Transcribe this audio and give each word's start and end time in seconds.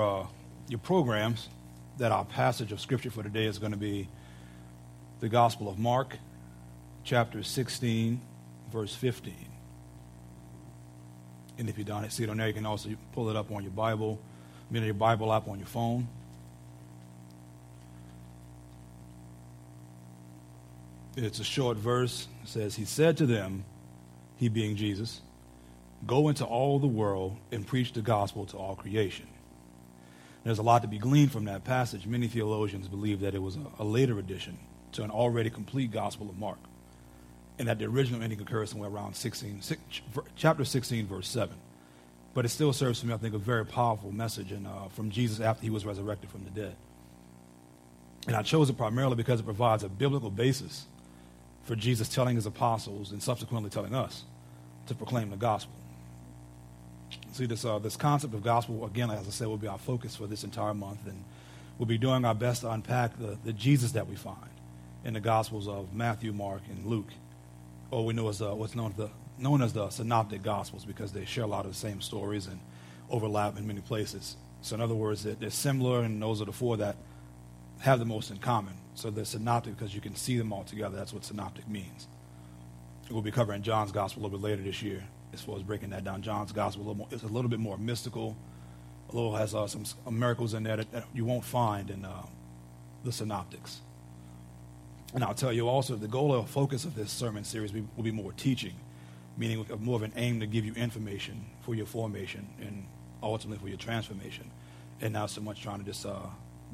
Uh, 0.00 0.26
programs 0.82 1.48
that 1.98 2.12
our 2.12 2.24
passage 2.24 2.70
of 2.70 2.80
Scripture 2.80 3.10
for 3.10 3.22
today 3.22 3.46
is 3.46 3.58
going 3.58 3.72
to 3.72 3.78
be 3.78 4.08
the 5.18 5.28
Gospel 5.28 5.68
of 5.68 5.78
Mark, 5.78 6.16
chapter 7.02 7.42
16, 7.42 8.20
verse 8.70 8.94
15. 8.94 9.34
And 11.58 11.68
if 11.68 11.76
you 11.76 11.82
don't 11.82 12.08
see 12.12 12.22
it 12.22 12.30
on 12.30 12.36
there, 12.36 12.46
you 12.46 12.54
can 12.54 12.66
also 12.66 12.90
pull 13.12 13.28
it 13.28 13.34
up 13.34 13.50
on 13.50 13.64
your 13.64 13.72
Bible, 13.72 14.20
I 14.70 14.72
mean, 14.72 14.84
your 14.84 14.94
Bible 14.94 15.32
app 15.32 15.48
on 15.48 15.58
your 15.58 15.66
phone. 15.66 16.06
It's 21.16 21.40
a 21.40 21.44
short 21.44 21.76
verse. 21.76 22.28
It 22.44 22.48
says, 22.48 22.76
He 22.76 22.84
said 22.84 23.16
to 23.16 23.26
them, 23.26 23.64
He 24.36 24.48
being 24.48 24.76
Jesus, 24.76 25.22
Go 26.06 26.28
into 26.28 26.44
all 26.44 26.78
the 26.78 26.86
world 26.86 27.36
and 27.50 27.66
preach 27.66 27.92
the 27.92 28.02
gospel 28.02 28.46
to 28.46 28.56
all 28.56 28.76
creation. 28.76 29.26
There's 30.48 30.58
a 30.58 30.62
lot 30.62 30.80
to 30.80 30.88
be 30.88 30.96
gleaned 30.96 31.30
from 31.30 31.44
that 31.44 31.64
passage. 31.64 32.06
Many 32.06 32.26
theologians 32.26 32.88
believe 32.88 33.20
that 33.20 33.34
it 33.34 33.42
was 33.42 33.56
a, 33.56 33.66
a 33.80 33.84
later 33.84 34.18
addition 34.18 34.56
to 34.92 35.02
an 35.02 35.10
already 35.10 35.50
complete 35.50 35.90
Gospel 35.90 36.30
of 36.30 36.38
Mark, 36.38 36.56
and 37.58 37.68
that 37.68 37.78
the 37.78 37.84
original 37.84 38.22
ending 38.22 38.40
occurs 38.40 38.70
somewhere 38.70 38.88
around 38.88 39.14
16, 39.14 39.60
six, 39.60 39.78
chapter 40.36 40.64
16, 40.64 41.06
verse 41.06 41.28
7. 41.28 41.54
But 42.32 42.46
it 42.46 42.48
still 42.48 42.72
serves 42.72 42.98
for 42.98 43.08
me, 43.08 43.12
I 43.12 43.18
think, 43.18 43.34
a 43.34 43.38
very 43.38 43.66
powerful 43.66 44.10
message 44.10 44.50
and, 44.50 44.66
uh, 44.66 44.88
from 44.88 45.10
Jesus 45.10 45.38
after 45.38 45.64
he 45.64 45.68
was 45.68 45.84
resurrected 45.84 46.30
from 46.30 46.44
the 46.44 46.50
dead. 46.50 46.76
And 48.26 48.34
I 48.34 48.40
chose 48.40 48.70
it 48.70 48.78
primarily 48.78 49.16
because 49.16 49.40
it 49.40 49.44
provides 49.44 49.84
a 49.84 49.90
biblical 49.90 50.30
basis 50.30 50.86
for 51.64 51.76
Jesus 51.76 52.08
telling 52.08 52.36
his 52.36 52.46
apostles 52.46 53.12
and 53.12 53.22
subsequently 53.22 53.68
telling 53.68 53.94
us 53.94 54.24
to 54.86 54.94
proclaim 54.94 55.28
the 55.28 55.36
gospel. 55.36 55.74
See, 57.32 57.46
this, 57.46 57.64
uh, 57.64 57.78
this 57.78 57.96
concept 57.96 58.34
of 58.34 58.42
gospel, 58.42 58.84
again, 58.84 59.10
as 59.10 59.26
I 59.26 59.30
said, 59.30 59.48
will 59.48 59.58
be 59.58 59.68
our 59.68 59.78
focus 59.78 60.16
for 60.16 60.26
this 60.26 60.44
entire 60.44 60.74
month. 60.74 61.06
And 61.06 61.22
we'll 61.78 61.86
be 61.86 61.98
doing 61.98 62.24
our 62.24 62.34
best 62.34 62.62
to 62.62 62.70
unpack 62.70 63.18
the, 63.18 63.38
the 63.44 63.52
Jesus 63.52 63.92
that 63.92 64.08
we 64.08 64.16
find 64.16 64.36
in 65.04 65.14
the 65.14 65.20
Gospels 65.20 65.68
of 65.68 65.94
Matthew, 65.94 66.32
Mark, 66.32 66.62
and 66.68 66.84
Luke, 66.84 67.12
or 67.90 68.04
we 68.04 68.12
know 68.12 68.28
as 68.28 68.42
uh, 68.42 68.54
what's 68.54 68.74
known, 68.74 68.94
the, 68.96 69.10
known 69.38 69.62
as 69.62 69.72
the 69.72 69.88
Synoptic 69.90 70.42
Gospels 70.42 70.84
because 70.84 71.12
they 71.12 71.24
share 71.24 71.44
a 71.44 71.48
lot 71.48 71.64
of 71.64 71.72
the 71.72 71.76
same 71.76 72.00
stories 72.00 72.46
and 72.46 72.58
overlap 73.10 73.56
in 73.56 73.66
many 73.66 73.80
places. 73.80 74.36
So, 74.60 74.74
in 74.74 74.80
other 74.80 74.94
words, 74.94 75.22
they're, 75.22 75.34
they're 75.34 75.50
similar, 75.50 76.00
and 76.00 76.20
those 76.20 76.42
are 76.42 76.46
the 76.46 76.52
four 76.52 76.76
that 76.78 76.96
have 77.80 78.00
the 78.00 78.04
most 78.04 78.30
in 78.30 78.38
common. 78.38 78.74
So, 78.94 79.10
they're 79.10 79.24
synoptic 79.24 79.76
because 79.76 79.94
you 79.94 80.00
can 80.00 80.16
see 80.16 80.36
them 80.36 80.52
all 80.52 80.64
together. 80.64 80.96
That's 80.96 81.12
what 81.12 81.24
synoptic 81.24 81.68
means. 81.68 82.08
We'll 83.08 83.22
be 83.22 83.30
covering 83.30 83.62
John's 83.62 83.92
Gospel 83.92 84.22
a 84.22 84.24
little 84.24 84.38
bit 84.38 84.44
later 84.44 84.62
this 84.62 84.82
year 84.82 85.04
as 85.32 85.40
far 85.40 85.56
as 85.56 85.62
breaking 85.62 85.90
that 85.90 86.04
down. 86.04 86.22
John's 86.22 86.52
gospel 86.52 86.82
a 86.82 86.84
little 86.84 86.96
more, 86.96 87.08
it's 87.10 87.22
a 87.22 87.28
little 87.28 87.50
bit 87.50 87.60
more 87.60 87.78
mystical. 87.78 88.36
A 89.10 89.14
little 89.14 89.34
has 89.36 89.54
uh, 89.54 89.66
some 89.66 89.84
miracles 90.10 90.54
in 90.54 90.62
there 90.62 90.76
that, 90.76 90.92
that, 90.92 91.04
you 91.14 91.24
won't 91.24 91.44
find 91.44 91.90
in 91.90 92.04
uh, 92.04 92.26
the 93.04 93.12
synoptics. 93.12 93.80
And 95.14 95.24
I'll 95.24 95.34
tell 95.34 95.52
you 95.52 95.66
also, 95.68 95.96
the 95.96 96.08
goal 96.08 96.32
or 96.32 96.46
focus 96.46 96.84
of 96.84 96.94
this 96.94 97.10
sermon 97.10 97.44
series 97.44 97.72
will 97.72 98.04
be 98.04 98.10
more 98.10 98.32
teaching, 98.32 98.74
meaning 99.38 99.64
more 99.80 99.96
of 99.96 100.02
an 100.02 100.12
aim 100.16 100.40
to 100.40 100.46
give 100.46 100.66
you 100.66 100.74
information 100.74 101.46
for 101.62 101.74
your 101.74 101.86
formation 101.86 102.46
and 102.60 102.86
ultimately 103.22 103.62
for 103.62 103.68
your 103.68 103.78
transformation, 103.78 104.50
and 105.00 105.14
not 105.14 105.30
so 105.30 105.40
much 105.40 105.62
trying 105.62 105.78
to 105.78 105.84
just 105.84 106.04
uh, 106.04 106.18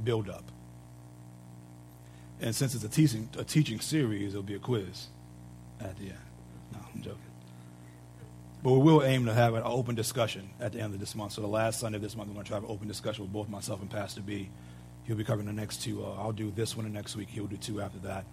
build 0.03 0.29
up. 0.29 0.45
And 2.41 2.55
since 2.55 2.75
it's 2.75 2.85
a 2.85 2.89
teaching, 2.89 3.29
a 3.39 3.45
teaching 3.45 3.79
series, 3.79 4.35
it'll 4.35 4.43
be 4.43 4.55
a 4.55 4.59
quiz 4.59 5.07
at 5.81 5.97
the 5.97 6.07
end. 6.07 6.19
No, 6.73 6.81
I'm 6.93 7.01
joking. 7.01 7.34
But 8.65 8.73
we 8.73 8.79
will 8.79 9.03
aim 9.03 9.27
to 9.27 9.35
have 9.35 9.53
an 9.53 9.63
open 9.63 9.95
discussion 9.95 10.49
at 10.59 10.73
the 10.73 10.81
end 10.81 10.95
of 10.95 10.99
this 10.99 11.15
month. 11.15 11.33
So 11.33 11.43
the 11.43 11.47
last 11.47 11.81
Sunday 11.81 11.97
of 11.97 12.03
this 12.03 12.17
month, 12.17 12.31
we're 12.31 12.35
going 12.37 12.45
to 12.47 12.49
try 12.49 12.57
have 12.57 12.65
an 12.65 12.71
open 12.71 12.89
discussion 12.89 13.23
with 13.23 13.31
both 13.31 13.47
myself 13.47 13.83
and 13.83 13.91
Pastor 13.91 14.23
B. 14.23 14.49
He'll 15.05 15.17
be 15.17 15.23
covering 15.23 15.47
the 15.47 15.53
next 15.53 15.83
two. 15.83 16.03
Uh, 16.03 16.15
I'll 16.15 16.33
do 16.33 16.51
this 16.51 16.75
one 16.75 16.87
the 16.87 16.91
next 16.91 17.15
week. 17.15 17.29
He'll 17.29 17.47
do 17.47 17.59
two 17.59 17.83
after 17.83 17.99
that. 17.99 18.25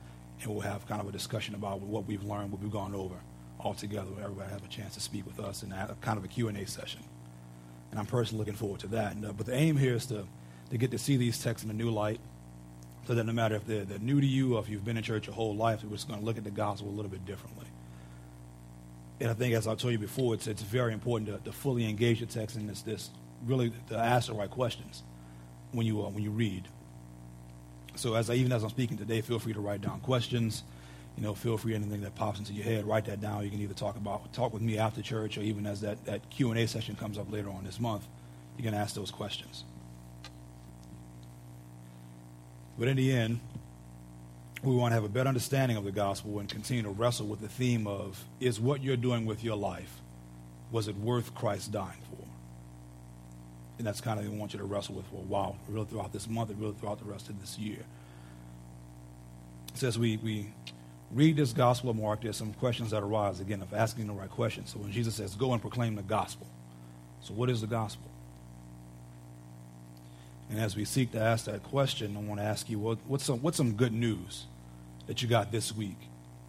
And 0.42 0.50
we'll 0.50 0.62
have 0.62 0.88
kind 0.88 1.02
of 1.02 1.10
a 1.10 1.12
discussion 1.12 1.54
about 1.54 1.82
what 1.82 2.06
we've 2.06 2.24
learned, 2.24 2.54
what 2.54 2.62
we've 2.62 2.72
gone 2.72 2.96
over 2.96 3.16
all 3.60 3.74
together. 3.74 4.08
Everybody 4.24 4.50
have 4.50 4.64
a 4.64 4.70
chance 4.70 4.94
to 4.94 5.02
speak 5.02 5.26
with 5.26 5.38
us 5.38 5.64
and 5.64 5.74
have 5.74 6.00
kind 6.00 6.18
of 6.18 6.24
a 6.24 6.30
Q&A 6.30 6.66
session. 6.66 7.02
And 7.92 8.00
I'm 8.00 8.06
personally 8.06 8.40
looking 8.40 8.58
forward 8.58 8.80
to 8.80 8.88
that. 8.88 9.14
And, 9.14 9.26
uh, 9.26 9.34
but 9.34 9.48
the 9.48 9.54
aim 9.54 9.76
here 9.76 9.96
is 9.96 10.06
to, 10.06 10.26
to 10.70 10.78
get 10.78 10.92
to 10.92 10.98
see 10.98 11.18
these 11.18 11.44
texts 11.44 11.66
in 11.66 11.70
a 11.70 11.74
new 11.74 11.92
light 11.92 12.22
so 13.06 13.16
that 13.16 13.26
no 13.26 13.34
matter 13.34 13.56
if 13.56 13.68
they're, 13.68 13.84
they're 13.84 14.00
new 14.00 14.22
to 14.22 14.28
you 14.28 14.56
or 14.56 14.62
if 14.62 14.70
you've 14.70 14.86
been 14.86 14.96
in 14.96 15.04
church 15.04 15.28
your 15.28 15.36
whole 15.36 15.58
life, 15.58 15.84
we're 15.84 15.90
just 15.90 16.08
going 16.08 16.22
to 16.22 16.26
look 16.26 16.38
at 16.38 16.46
the 16.46 16.52
gospel 16.52 16.88
a 16.88 16.96
little 16.96 17.12
bit 17.12 17.26
differently. 17.26 17.66
And 19.22 19.30
I 19.30 19.36
think, 19.36 19.54
as 19.54 19.68
I 19.68 19.76
told 19.76 19.94
you 19.94 20.00
before, 20.00 20.34
it's, 20.34 20.48
it's 20.48 20.64
very 20.64 20.94
important 20.94 21.30
to, 21.30 21.52
to 21.52 21.56
fully 21.56 21.88
engage 21.88 22.22
the 22.22 22.26
text 22.26 22.56
and 22.56 22.68
this, 22.68 22.82
this 22.82 23.12
really 23.46 23.72
to 23.90 23.96
ask 23.96 24.28
the 24.28 24.34
right 24.34 24.50
questions 24.50 25.04
when 25.74 25.86
you, 25.86 26.04
uh, 26.04 26.10
when 26.10 26.24
you 26.24 26.32
read. 26.32 26.68
So 27.96 28.16
as 28.16 28.32
I, 28.32 28.34
even 28.34 28.52
as 28.52 28.64
I'm 28.64 28.72
speaking 28.72 28.98
today, 28.98 29.22
feel 29.22 29.38
free 29.38 29.54
to 29.54 29.60
write 29.60 29.82
down 29.82 30.00
questions. 30.00 30.64
You 31.18 31.24
know, 31.24 31.36
feel 31.36 31.60
free 31.60 31.76
anything 31.76 32.02
that 32.02 32.16
pops 32.16 32.40
into 32.40 32.54
your 32.54 32.66
head, 32.66 32.84
write 32.84 33.06
that 33.06 33.22
down. 33.22 33.44
You 33.44 33.52
can 33.52 33.62
either 33.62 33.76
talk 33.76 33.96
about 33.96 34.34
talk 34.34 34.54
with 34.54 34.64
me 34.64 34.80
after 34.80 35.04
church, 35.04 35.38
or 35.38 35.42
even 35.42 35.68
as 35.68 35.82
that, 35.82 36.04
that 36.06 36.28
Q 36.32 36.50
and 36.50 36.60
A 36.60 36.68
session 36.68 36.96
comes 36.96 37.20
up 37.20 37.32
later 37.32 37.50
on 37.50 37.64
this 37.64 37.80
month, 37.80 38.08
you 38.58 38.64
can 38.64 38.74
ask 38.74 38.96
those 38.96 39.12
questions. 39.12 39.66
But 42.80 42.88
in 42.88 42.98
the 42.98 43.12
end, 43.12 43.40
we 44.64 44.76
want 44.76 44.92
to 44.92 44.96
have 44.96 45.04
a 45.04 45.10
better 45.10 45.28
understanding 45.28 45.78
of 45.78 45.84
the 45.84 45.92
gospel 45.92 46.40
and 46.40 46.48
continue 46.48 46.84
to 46.84 46.90
wrestle 46.90 47.26
with 47.26 47.42
the 47.42 47.48
theme 47.48 47.88
of 47.88 48.24
is 48.40 48.60
what 48.60 48.84
you're 48.84 48.98
doing 48.98 49.26
with 49.26 49.44
your 49.44 49.56
life, 49.56 50.02
was 50.72 50.88
it 50.88 50.96
worth 50.98 51.34
Christ 51.34 51.72
dying 51.72 52.02
for? 52.10 52.24
And 53.80 53.88
that's 53.88 54.02
kind 54.02 54.20
of 54.20 54.26
what 54.26 54.34
we 54.34 54.40
want 54.40 54.54
you 54.54 54.60
to 54.60 54.66
wrestle 54.66 54.96
with 54.96 55.08
for 55.08 55.16
a 55.16 55.26
while, 55.26 55.58
really 55.68 55.86
throughout 55.86 56.14
this 56.14 56.30
month 56.30 56.52
and 56.52 56.60
really 56.60 56.74
throughout 56.74 57.00
the 57.00 57.06
rest 57.06 57.30
of 57.30 57.42
this 57.42 57.58
year. 57.58 57.80
It 59.74 59.78
says 59.78 59.98
we, 59.98 60.18
we 60.18 60.50
read 61.12 61.38
this 61.38 61.54
gospel 61.54 61.90
of 61.90 61.96
Mark, 61.96 62.22
there's 62.22 62.38
some 62.38 62.54
questions 62.54 62.92
that 62.92 63.02
arise, 63.02 63.40
again, 63.40 63.64
of 63.64 63.74
asking 63.74 64.06
the 64.06 64.14
right 64.14 64.30
questions. 64.30 64.72
So 64.72 64.80
when 64.80 64.92
Jesus 64.92 65.16
says, 65.16 65.34
go 65.34 65.54
and 65.54 65.62
proclaim 65.62 65.96
the 65.96 66.04
gospel. 66.04 66.46
So 67.22 67.34
what 67.34 67.50
is 67.50 67.62
the 67.62 67.68
gospel? 67.68 68.10
And 70.52 70.60
as 70.60 70.76
we 70.76 70.86
seek 70.86 71.14
to 71.14 71.20
ask 71.20 71.46
that 71.46 71.64
question, 71.64 72.16
I 72.16 72.20
want 72.20 72.40
to 72.40 72.46
ask 72.46 72.70
you, 72.70 72.78
what, 72.78 73.00
what's, 73.08 73.24
some, 73.24 73.42
what's 73.42 73.58
some 73.58 73.74
good 73.74 73.94
news 73.94 74.46
that 75.12 75.22
you 75.22 75.28
got 75.28 75.52
this 75.52 75.76
week? 75.76 75.98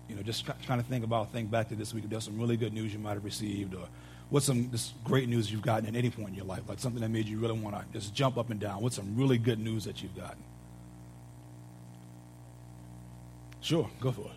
You 0.08 0.14
know, 0.14 0.22
just 0.22 0.46
trying 0.64 0.78
to 0.78 0.84
think 0.84 1.02
about, 1.02 1.32
think 1.32 1.50
back 1.50 1.68
to 1.70 1.74
this 1.74 1.92
week. 1.92 2.04
If 2.04 2.10
there's 2.10 2.22
some 2.22 2.38
really 2.38 2.56
good 2.56 2.72
news 2.72 2.92
you 2.92 3.00
might 3.00 3.14
have 3.14 3.24
received, 3.24 3.74
or 3.74 3.88
what's 4.30 4.46
some 4.46 4.70
this 4.70 4.92
great 5.02 5.28
news 5.28 5.50
you've 5.50 5.62
gotten 5.62 5.88
at 5.88 5.96
any 5.96 6.10
point 6.10 6.28
in 6.28 6.34
your 6.36 6.44
life, 6.44 6.60
like 6.68 6.78
something 6.78 7.02
that 7.02 7.08
made 7.08 7.26
you 7.26 7.40
really 7.40 7.58
want 7.58 7.74
to 7.74 7.84
just 7.92 8.14
jump 8.14 8.38
up 8.38 8.50
and 8.50 8.60
down. 8.60 8.80
What's 8.80 8.94
some 8.94 9.16
really 9.16 9.36
good 9.36 9.58
news 9.58 9.82
that 9.82 10.00
you've 10.00 10.16
gotten? 10.16 10.40
Sure, 13.62 13.90
go 14.00 14.12
for 14.12 14.26
it. 14.26 14.30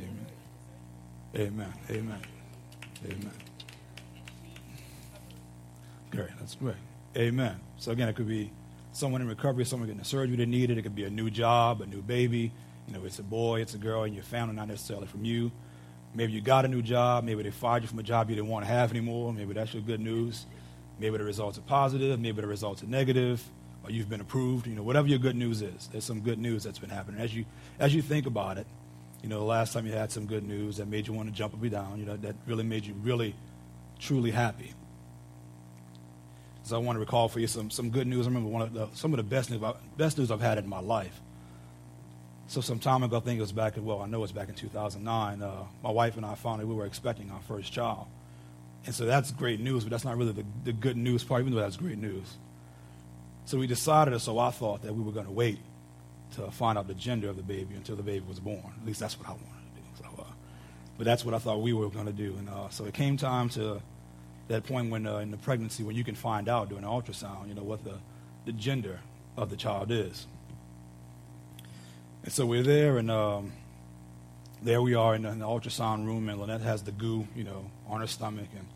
Amen. 0.00 0.26
Amen. 1.36 1.72
Amen. 1.90 2.20
Amen. 3.04 3.32
Great. 6.10 6.30
That's 6.40 6.54
great. 6.54 6.76
Amen. 7.14 7.60
So 7.76 7.92
again, 7.92 8.08
it 8.08 8.16
could 8.16 8.28
be 8.28 8.50
someone 8.94 9.20
in 9.20 9.28
recovery, 9.28 9.64
someone 9.64 9.88
getting 9.88 10.00
a 10.00 10.04
surgery 10.04 10.36
they 10.36 10.46
needed. 10.46 10.78
It 10.78 10.82
could 10.82 10.94
be 10.94 11.04
a 11.04 11.10
new 11.10 11.28
job, 11.28 11.82
a 11.82 11.86
new 11.86 12.00
baby. 12.00 12.52
You 12.86 12.94
know, 12.94 13.04
it's 13.04 13.18
a 13.18 13.22
boy, 13.22 13.60
it's 13.60 13.74
a 13.74 13.78
girl 13.78 14.04
in 14.04 14.14
your 14.14 14.22
family, 14.22 14.54
not 14.54 14.68
necessarily 14.68 15.06
from 15.06 15.24
you. 15.24 15.50
Maybe 16.14 16.32
you 16.32 16.40
got 16.40 16.64
a 16.64 16.68
new 16.68 16.80
job. 16.80 17.24
Maybe 17.24 17.42
they 17.42 17.50
fired 17.50 17.82
you 17.82 17.88
from 17.88 17.98
a 17.98 18.04
job 18.04 18.30
you 18.30 18.36
didn't 18.36 18.50
want 18.50 18.64
to 18.64 18.70
have 18.70 18.90
anymore. 18.90 19.32
Maybe 19.32 19.52
that's 19.52 19.74
your 19.74 19.82
good 19.82 20.00
news. 20.00 20.46
Maybe 21.00 21.18
the 21.18 21.24
results 21.24 21.58
are 21.58 21.62
positive. 21.62 22.20
Maybe 22.20 22.40
the 22.40 22.46
results 22.46 22.82
are 22.84 22.86
negative. 22.86 23.42
Or 23.82 23.90
you've 23.90 24.08
been 24.08 24.20
approved. 24.20 24.68
You 24.68 24.76
know, 24.76 24.84
whatever 24.84 25.08
your 25.08 25.18
good 25.18 25.34
news 25.34 25.60
is, 25.60 25.88
there's 25.90 26.04
some 26.04 26.20
good 26.20 26.38
news 26.38 26.62
that's 26.62 26.78
been 26.78 26.90
happening. 26.90 27.20
As 27.20 27.34
you, 27.34 27.44
as 27.80 27.94
you 27.94 28.00
think 28.00 28.26
about 28.26 28.58
it, 28.58 28.66
you 29.22 29.28
know, 29.28 29.38
the 29.38 29.44
last 29.44 29.72
time 29.72 29.86
you 29.86 29.92
had 29.92 30.12
some 30.12 30.26
good 30.26 30.46
news 30.46 30.76
that 30.76 30.86
made 30.86 31.08
you 31.08 31.14
want 31.14 31.28
to 31.28 31.34
jump 31.34 31.54
up 31.54 31.62
and 31.62 31.70
down, 31.70 31.98
you 31.98 32.06
know, 32.06 32.16
that 32.18 32.36
really 32.46 32.62
made 32.62 32.86
you 32.86 32.94
really, 33.02 33.34
truly 33.98 34.30
happy. 34.30 34.72
So 36.64 36.76
I 36.76 36.78
want 36.78 36.96
to 36.96 37.00
recall 37.00 37.28
for 37.28 37.40
you 37.40 37.46
some, 37.46 37.70
some 37.70 37.90
good 37.90 38.06
news. 38.06 38.26
I 38.26 38.30
remember 38.30 38.48
one 38.48 38.62
of 38.62 38.72
the, 38.72 38.88
some 38.94 39.12
of 39.12 39.18
the 39.18 39.22
best 39.22 39.50
news, 39.50 39.60
best 39.98 40.16
news 40.16 40.30
I've 40.30 40.40
had 40.40 40.56
in 40.56 40.66
my 40.66 40.80
life. 40.80 41.20
So 42.46 42.62
some 42.62 42.78
time 42.78 43.02
ago, 43.02 43.18
I 43.18 43.20
think 43.20 43.38
it 43.38 43.42
was 43.42 43.52
back, 43.52 43.76
in, 43.76 43.84
well, 43.84 44.00
I 44.00 44.06
know 44.06 44.18
it 44.18 44.22
was 44.22 44.32
back 44.32 44.48
in 44.48 44.54
2009, 44.54 45.42
uh, 45.42 45.64
my 45.82 45.90
wife 45.90 46.16
and 46.16 46.24
I 46.24 46.34
finally, 46.34 46.64
we 46.64 46.74
were 46.74 46.86
expecting 46.86 47.30
our 47.30 47.40
first 47.40 47.72
child. 47.72 48.06
And 48.86 48.94
so 48.94 49.04
that's 49.04 49.30
great 49.30 49.60
news, 49.60 49.84
but 49.84 49.90
that's 49.90 50.04
not 50.04 50.16
really 50.16 50.32
the, 50.32 50.44
the 50.64 50.72
good 50.72 50.96
news 50.96 51.22
part, 51.22 51.40
even 51.40 51.54
though 51.54 51.60
that's 51.60 51.76
great 51.76 51.98
news. 51.98 52.36
So 53.44 53.58
we 53.58 53.66
decided, 53.66 54.14
or 54.14 54.18
so 54.18 54.38
I 54.38 54.50
thought, 54.50 54.82
that 54.82 54.94
we 54.94 55.02
were 55.02 55.12
going 55.12 55.26
to 55.26 55.32
wait 55.32 55.58
to 56.36 56.50
find 56.50 56.78
out 56.78 56.86
the 56.86 56.94
gender 56.94 57.28
of 57.28 57.36
the 57.36 57.42
baby 57.42 57.74
until 57.74 57.96
the 57.96 58.02
baby 58.02 58.24
was 58.26 58.40
born. 58.40 58.72
At 58.80 58.86
least 58.86 59.00
that's 59.00 59.18
what 59.18 59.28
I 59.28 59.32
wanted 59.32 59.44
to 59.48 59.80
do. 59.80 60.02
So, 60.02 60.22
uh, 60.22 60.32
but 60.96 61.04
that's 61.04 61.24
what 61.24 61.34
I 61.34 61.38
thought 61.38 61.60
we 61.60 61.74
were 61.74 61.88
going 61.90 62.06
to 62.06 62.12
do. 62.12 62.36
And 62.38 62.48
uh, 62.48 62.70
so 62.70 62.84
it 62.84 62.94
came 62.94 63.16
time 63.16 63.48
to 63.50 63.82
that 64.48 64.64
point 64.64 64.90
when 64.90 65.06
uh, 65.06 65.18
in 65.18 65.30
the 65.30 65.36
pregnancy 65.36 65.82
when 65.82 65.96
you 65.96 66.04
can 66.04 66.14
find 66.14 66.48
out 66.48 66.68
during 66.68 66.84
an 66.84 66.90
ultrasound, 66.90 67.48
you 67.48 67.54
know, 67.54 67.62
what 67.62 67.84
the, 67.84 67.94
the 68.44 68.52
gender 68.52 69.00
of 69.36 69.50
the 69.50 69.56
child 69.56 69.90
is. 69.90 70.26
And 72.22 72.32
so 72.32 72.46
we're 72.46 72.62
there, 72.62 72.98
and 72.98 73.10
um, 73.10 73.52
there 74.62 74.80
we 74.80 74.94
are 74.94 75.14
in 75.14 75.22
the, 75.22 75.30
in 75.30 75.38
the, 75.40 75.46
ultrasound 75.46 76.06
room, 76.06 76.28
and 76.28 76.40
Lynette 76.40 76.62
has 76.62 76.82
the 76.82 76.92
goo, 76.92 77.26
you 77.34 77.44
know, 77.44 77.70
on 77.86 78.00
her 78.00 78.06
stomach, 78.06 78.48
and 78.56 78.66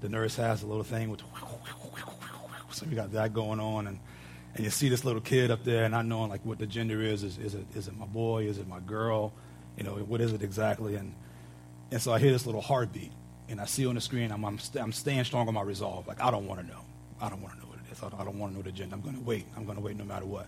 the 0.00 0.08
nurse 0.08 0.36
has 0.36 0.62
a 0.62 0.66
little 0.66 0.84
thing 0.84 1.10
with, 1.10 1.20
so 2.70 2.86
we 2.86 2.96
got 2.96 3.12
that 3.12 3.32
going 3.32 3.60
on, 3.60 3.86
and 3.86 3.98
and 4.54 4.64
you 4.64 4.70
see 4.70 4.88
this 4.88 5.04
little 5.04 5.20
kid 5.20 5.52
up 5.52 5.62
there, 5.62 5.84
and 5.84 5.92
not 5.92 6.06
knowing 6.06 6.30
like 6.30 6.44
what 6.44 6.58
the 6.58 6.66
gender 6.66 7.00
is. 7.00 7.22
Is, 7.22 7.38
is 7.38 7.54
it 7.54 7.64
is 7.76 7.86
it 7.86 7.96
my 7.96 8.06
boy? 8.06 8.44
Is 8.44 8.58
it 8.58 8.66
my 8.66 8.80
girl? 8.80 9.32
You 9.76 9.84
know, 9.84 9.92
what 9.92 10.20
is 10.20 10.32
it 10.32 10.42
exactly? 10.42 10.96
And 10.96 11.14
and 11.92 12.02
so 12.02 12.12
I 12.12 12.18
hear 12.18 12.32
this 12.32 12.46
little 12.46 12.60
heartbeat, 12.60 13.12
and 13.48 13.60
I 13.60 13.64
see 13.64 13.86
on 13.86 13.94
the 13.94 14.00
screen, 14.00 14.30
I'm, 14.30 14.44
I'm, 14.44 14.58
st- 14.58 14.82
I'm 14.82 14.92
staying 14.92 15.24
strong 15.24 15.48
on 15.48 15.54
my 15.54 15.62
resolve. 15.62 16.06
Like, 16.06 16.22
I 16.22 16.30
don't 16.30 16.46
want 16.46 16.60
to 16.60 16.66
know. 16.66 16.80
I 17.20 17.28
don't 17.28 17.40
want 17.40 17.54
to 17.54 17.60
know 17.60 17.66
what 17.66 17.78
it 17.78 17.92
is. 17.92 18.02
I 18.02 18.08
don't, 18.08 18.24
don't 18.24 18.38
want 18.38 18.52
to 18.52 18.58
know 18.58 18.62
the 18.62 18.72
gender. 18.72 18.94
I'm 18.94 19.00
going 19.00 19.16
to 19.16 19.22
wait. 19.22 19.46
I'm 19.56 19.64
going 19.64 19.76
to 19.76 19.82
wait 19.82 19.96
no 19.96 20.04
matter 20.04 20.26
what. 20.26 20.46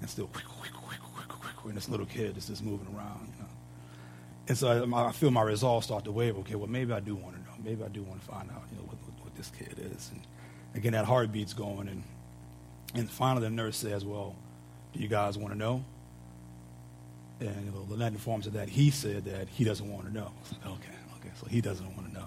And 0.00 0.10
still, 0.10 0.26
quick, 0.26 0.44
quick, 0.46 0.72
quick, 0.72 1.00
quick, 1.00 1.28
quick, 1.28 1.56
quick. 1.56 1.68
and 1.70 1.76
this 1.76 1.88
little 1.88 2.06
kid 2.06 2.36
is 2.36 2.48
just 2.48 2.62
moving 2.62 2.86
around, 2.94 3.28
you 3.32 3.42
know. 3.42 3.48
And 4.48 4.58
so 4.58 4.92
I, 4.92 5.08
I, 5.08 5.12
feel 5.12 5.30
my 5.30 5.42
resolve 5.42 5.84
start 5.84 6.04
to 6.04 6.12
waver. 6.12 6.40
Okay, 6.40 6.56
well, 6.56 6.66
maybe 6.66 6.92
I 6.92 7.00
do 7.00 7.14
want 7.14 7.36
to 7.36 7.40
know. 7.42 7.56
Maybe 7.62 7.84
I 7.84 7.88
do 7.88 8.02
want 8.02 8.20
to 8.20 8.26
find 8.26 8.50
out, 8.50 8.62
you 8.70 8.78
know, 8.78 8.84
what, 8.84 8.96
what, 9.04 9.24
what 9.24 9.36
this 9.36 9.50
kid 9.56 9.78
is. 9.78 10.10
And 10.12 10.20
again, 10.74 10.92
that 10.92 11.04
heartbeat's 11.04 11.54
going. 11.54 11.88
And, 11.88 12.02
and 12.94 13.08
finally, 13.08 13.42
the 13.42 13.50
nurse 13.50 13.76
says, 13.76 14.04
well, 14.04 14.34
do 14.92 15.00
you 15.00 15.08
guys 15.08 15.38
want 15.38 15.52
to 15.52 15.58
know? 15.58 15.84
And 17.40 17.64
you 17.64 17.70
know, 17.70 17.86
Lynette 17.88 18.12
informs 18.12 18.44
her 18.46 18.50
that 18.52 18.68
he 18.68 18.90
said 18.90 19.24
that 19.24 19.48
he 19.48 19.64
doesn't 19.64 19.90
want 19.90 20.06
to 20.06 20.12
know. 20.12 20.32
okay, 20.66 20.96
okay, 21.16 21.30
so 21.40 21.46
he 21.46 21.60
doesn't 21.60 21.86
want 21.96 22.08
to 22.08 22.14
know. 22.14 22.26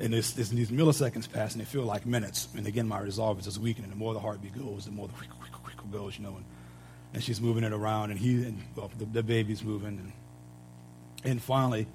And 0.00 0.14
it's, 0.14 0.38
it's 0.38 0.50
these 0.50 0.70
milliseconds 0.70 1.30
pass, 1.30 1.52
and 1.52 1.60
they 1.60 1.64
feel 1.64 1.82
like 1.82 2.06
minutes. 2.06 2.48
And 2.56 2.66
again, 2.66 2.86
my 2.86 3.00
resolve 3.00 3.38
is 3.40 3.46
just 3.46 3.58
weakening. 3.58 3.90
The 3.90 3.96
more 3.96 4.14
the 4.14 4.20
heartbeat 4.20 4.56
goes, 4.56 4.84
the 4.84 4.92
more 4.92 5.08
the 5.08 5.14
quick, 5.14 5.30
quick, 5.30 5.52
quick 5.52 5.90
goes, 5.90 6.16
you 6.16 6.24
know. 6.24 6.36
And, 6.36 6.44
and 7.14 7.22
she's 7.22 7.40
moving 7.40 7.64
it 7.64 7.72
around, 7.72 8.10
and 8.10 8.20
he, 8.20 8.44
and 8.44 8.62
well, 8.76 8.90
the, 8.96 9.06
the 9.06 9.22
baby's 9.22 9.62
moving. 9.62 9.98
And, 9.98 10.12
and 11.24 11.42
finally, 11.42 11.86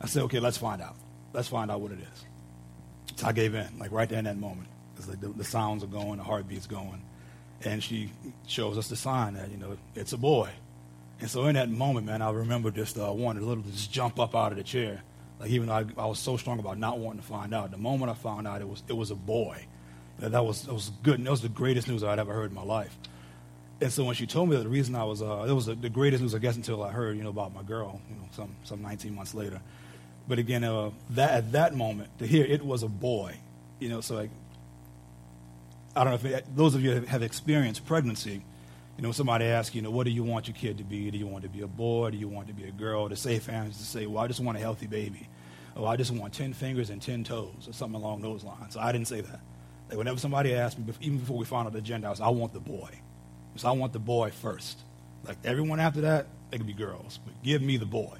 I 0.00 0.06
said, 0.06 0.22
okay, 0.24 0.40
let's 0.40 0.56
find 0.56 0.80
out. 0.80 0.96
Let's 1.32 1.48
find 1.48 1.70
out 1.70 1.80
what 1.80 1.92
it 1.92 1.98
is. 1.98 2.24
So 3.16 3.26
I 3.26 3.32
gave 3.32 3.54
in, 3.54 3.78
like 3.78 3.92
right 3.92 4.08
there 4.08 4.18
in 4.18 4.24
that 4.24 4.38
moment. 4.38 4.68
Because 4.94 5.14
the, 5.16 5.28
the 5.28 5.44
sounds 5.44 5.84
are 5.84 5.88
going, 5.88 6.16
the 6.16 6.24
heartbeat's 6.24 6.66
going. 6.66 7.02
And 7.64 7.82
she 7.82 8.10
shows 8.46 8.78
us 8.78 8.88
the 8.88 8.96
sign 8.96 9.34
that, 9.34 9.50
you 9.50 9.56
know, 9.56 9.76
it's 9.94 10.12
a 10.12 10.18
boy. 10.18 10.50
And 11.20 11.30
so 11.30 11.44
in 11.46 11.54
that 11.54 11.68
moment, 11.68 12.06
man, 12.06 12.22
I 12.22 12.30
remember 12.30 12.70
just 12.70 12.98
uh, 12.98 13.12
wanting 13.12 13.42
to 13.42 13.48
little 13.48 13.64
just 13.64 13.92
jump 13.92 14.18
up 14.18 14.34
out 14.34 14.52
of 14.52 14.58
the 14.58 14.64
chair 14.64 15.02
like 15.40 15.50
even 15.50 15.68
though 15.68 15.74
I, 15.74 15.84
I, 15.98 16.06
was 16.06 16.18
so 16.18 16.36
strong 16.36 16.58
about 16.58 16.78
not 16.78 16.98
wanting 16.98 17.20
to 17.20 17.26
find 17.26 17.54
out, 17.54 17.70
the 17.70 17.78
moment 17.78 18.10
I 18.10 18.14
found 18.14 18.46
out 18.46 18.60
it 18.60 18.68
was 18.68 18.82
it 18.88 18.92
was 18.92 19.10
a 19.10 19.14
boy, 19.14 19.66
that, 20.18 20.32
that 20.32 20.44
was 20.44 20.62
that 20.62 20.74
was 20.74 20.90
good. 21.02 21.24
That 21.24 21.30
was 21.30 21.42
the 21.42 21.48
greatest 21.48 21.88
news 21.88 22.04
I'd 22.04 22.18
ever 22.18 22.32
heard 22.32 22.50
in 22.50 22.54
my 22.54 22.62
life. 22.62 22.96
And 23.80 23.92
so 23.92 24.04
when 24.04 24.14
she 24.14 24.26
told 24.26 24.48
me 24.48 24.56
that 24.56 24.62
the 24.62 24.68
reason 24.68 24.94
I 24.94 25.04
was, 25.04 25.20
uh, 25.20 25.46
it 25.48 25.52
was 25.52 25.66
the, 25.66 25.74
the 25.74 25.90
greatest 25.90 26.22
news 26.22 26.34
I 26.34 26.38
guess 26.38 26.56
until 26.56 26.82
I 26.82 26.90
heard, 26.90 27.16
you 27.16 27.24
know, 27.24 27.30
about 27.30 27.52
my 27.52 27.62
girl, 27.62 28.00
you 28.08 28.16
know, 28.16 28.28
some 28.32 28.54
some 28.64 28.82
19 28.82 29.14
months 29.14 29.34
later. 29.34 29.60
But 30.26 30.38
again, 30.38 30.64
uh, 30.64 30.90
that 31.10 31.30
at 31.32 31.52
that 31.52 31.74
moment 31.74 32.16
to 32.18 32.26
hear 32.26 32.44
it 32.44 32.64
was 32.64 32.82
a 32.82 32.88
boy, 32.88 33.36
you 33.80 33.88
know, 33.88 34.00
so 34.00 34.14
like, 34.14 34.30
I 35.96 36.04
don't 36.04 36.12
know 36.12 36.30
if 36.30 36.38
it, 36.38 36.56
those 36.56 36.74
of 36.74 36.82
you 36.82 37.00
have 37.02 37.22
experienced 37.22 37.84
pregnancy 37.84 38.42
you 38.96 39.02
know, 39.02 39.12
somebody 39.12 39.46
asks, 39.46 39.74
you 39.74 39.82
know, 39.82 39.90
what 39.90 40.04
do 40.04 40.12
you 40.12 40.22
want 40.22 40.46
your 40.46 40.56
kid 40.56 40.78
to 40.78 40.84
be? 40.84 41.10
Do 41.10 41.18
you 41.18 41.26
want 41.26 41.42
to 41.42 41.50
be 41.50 41.62
a 41.62 41.66
boy? 41.66 42.10
Do 42.10 42.16
you 42.16 42.28
want 42.28 42.46
to 42.48 42.54
be 42.54 42.64
a 42.64 42.70
girl? 42.70 43.14
Safe 43.16 43.48
answer 43.48 43.70
is 43.70 43.78
to 43.78 43.84
say, 43.84 44.06
well, 44.06 44.22
I 44.22 44.28
just 44.28 44.40
want 44.40 44.56
a 44.56 44.60
healthy 44.60 44.86
baby. 44.86 45.28
Oh, 45.76 45.84
I 45.84 45.96
just 45.96 46.12
want 46.12 46.32
10 46.32 46.52
fingers 46.52 46.90
and 46.90 47.02
10 47.02 47.24
toes 47.24 47.66
or 47.68 47.72
something 47.72 48.00
along 48.00 48.22
those 48.22 48.44
lines. 48.44 48.74
So 48.74 48.80
I 48.80 48.92
didn't 48.92 49.08
say 49.08 49.20
that. 49.20 49.40
Like 49.88 49.98
whenever 49.98 50.18
somebody 50.18 50.54
asked 50.54 50.78
me, 50.78 50.92
even 51.00 51.18
before 51.18 51.36
we 51.36 51.44
found 51.44 51.66
out 51.66 51.72
the 51.72 51.80
gender, 51.80 52.06
I 52.06 52.10
was, 52.10 52.20
I 52.20 52.28
want 52.28 52.52
the 52.52 52.60
boy. 52.60 52.90
So 53.56 53.68
I 53.68 53.72
want 53.72 53.92
the 53.92 53.98
boy 53.98 54.30
first. 54.30 54.78
Like 55.24 55.38
everyone 55.44 55.80
after 55.80 56.02
that, 56.02 56.26
they 56.50 56.58
could 56.58 56.66
be 56.66 56.72
girls. 56.72 57.18
But 57.24 57.34
give 57.42 57.62
me 57.62 57.76
the 57.76 57.86
boy. 57.86 58.18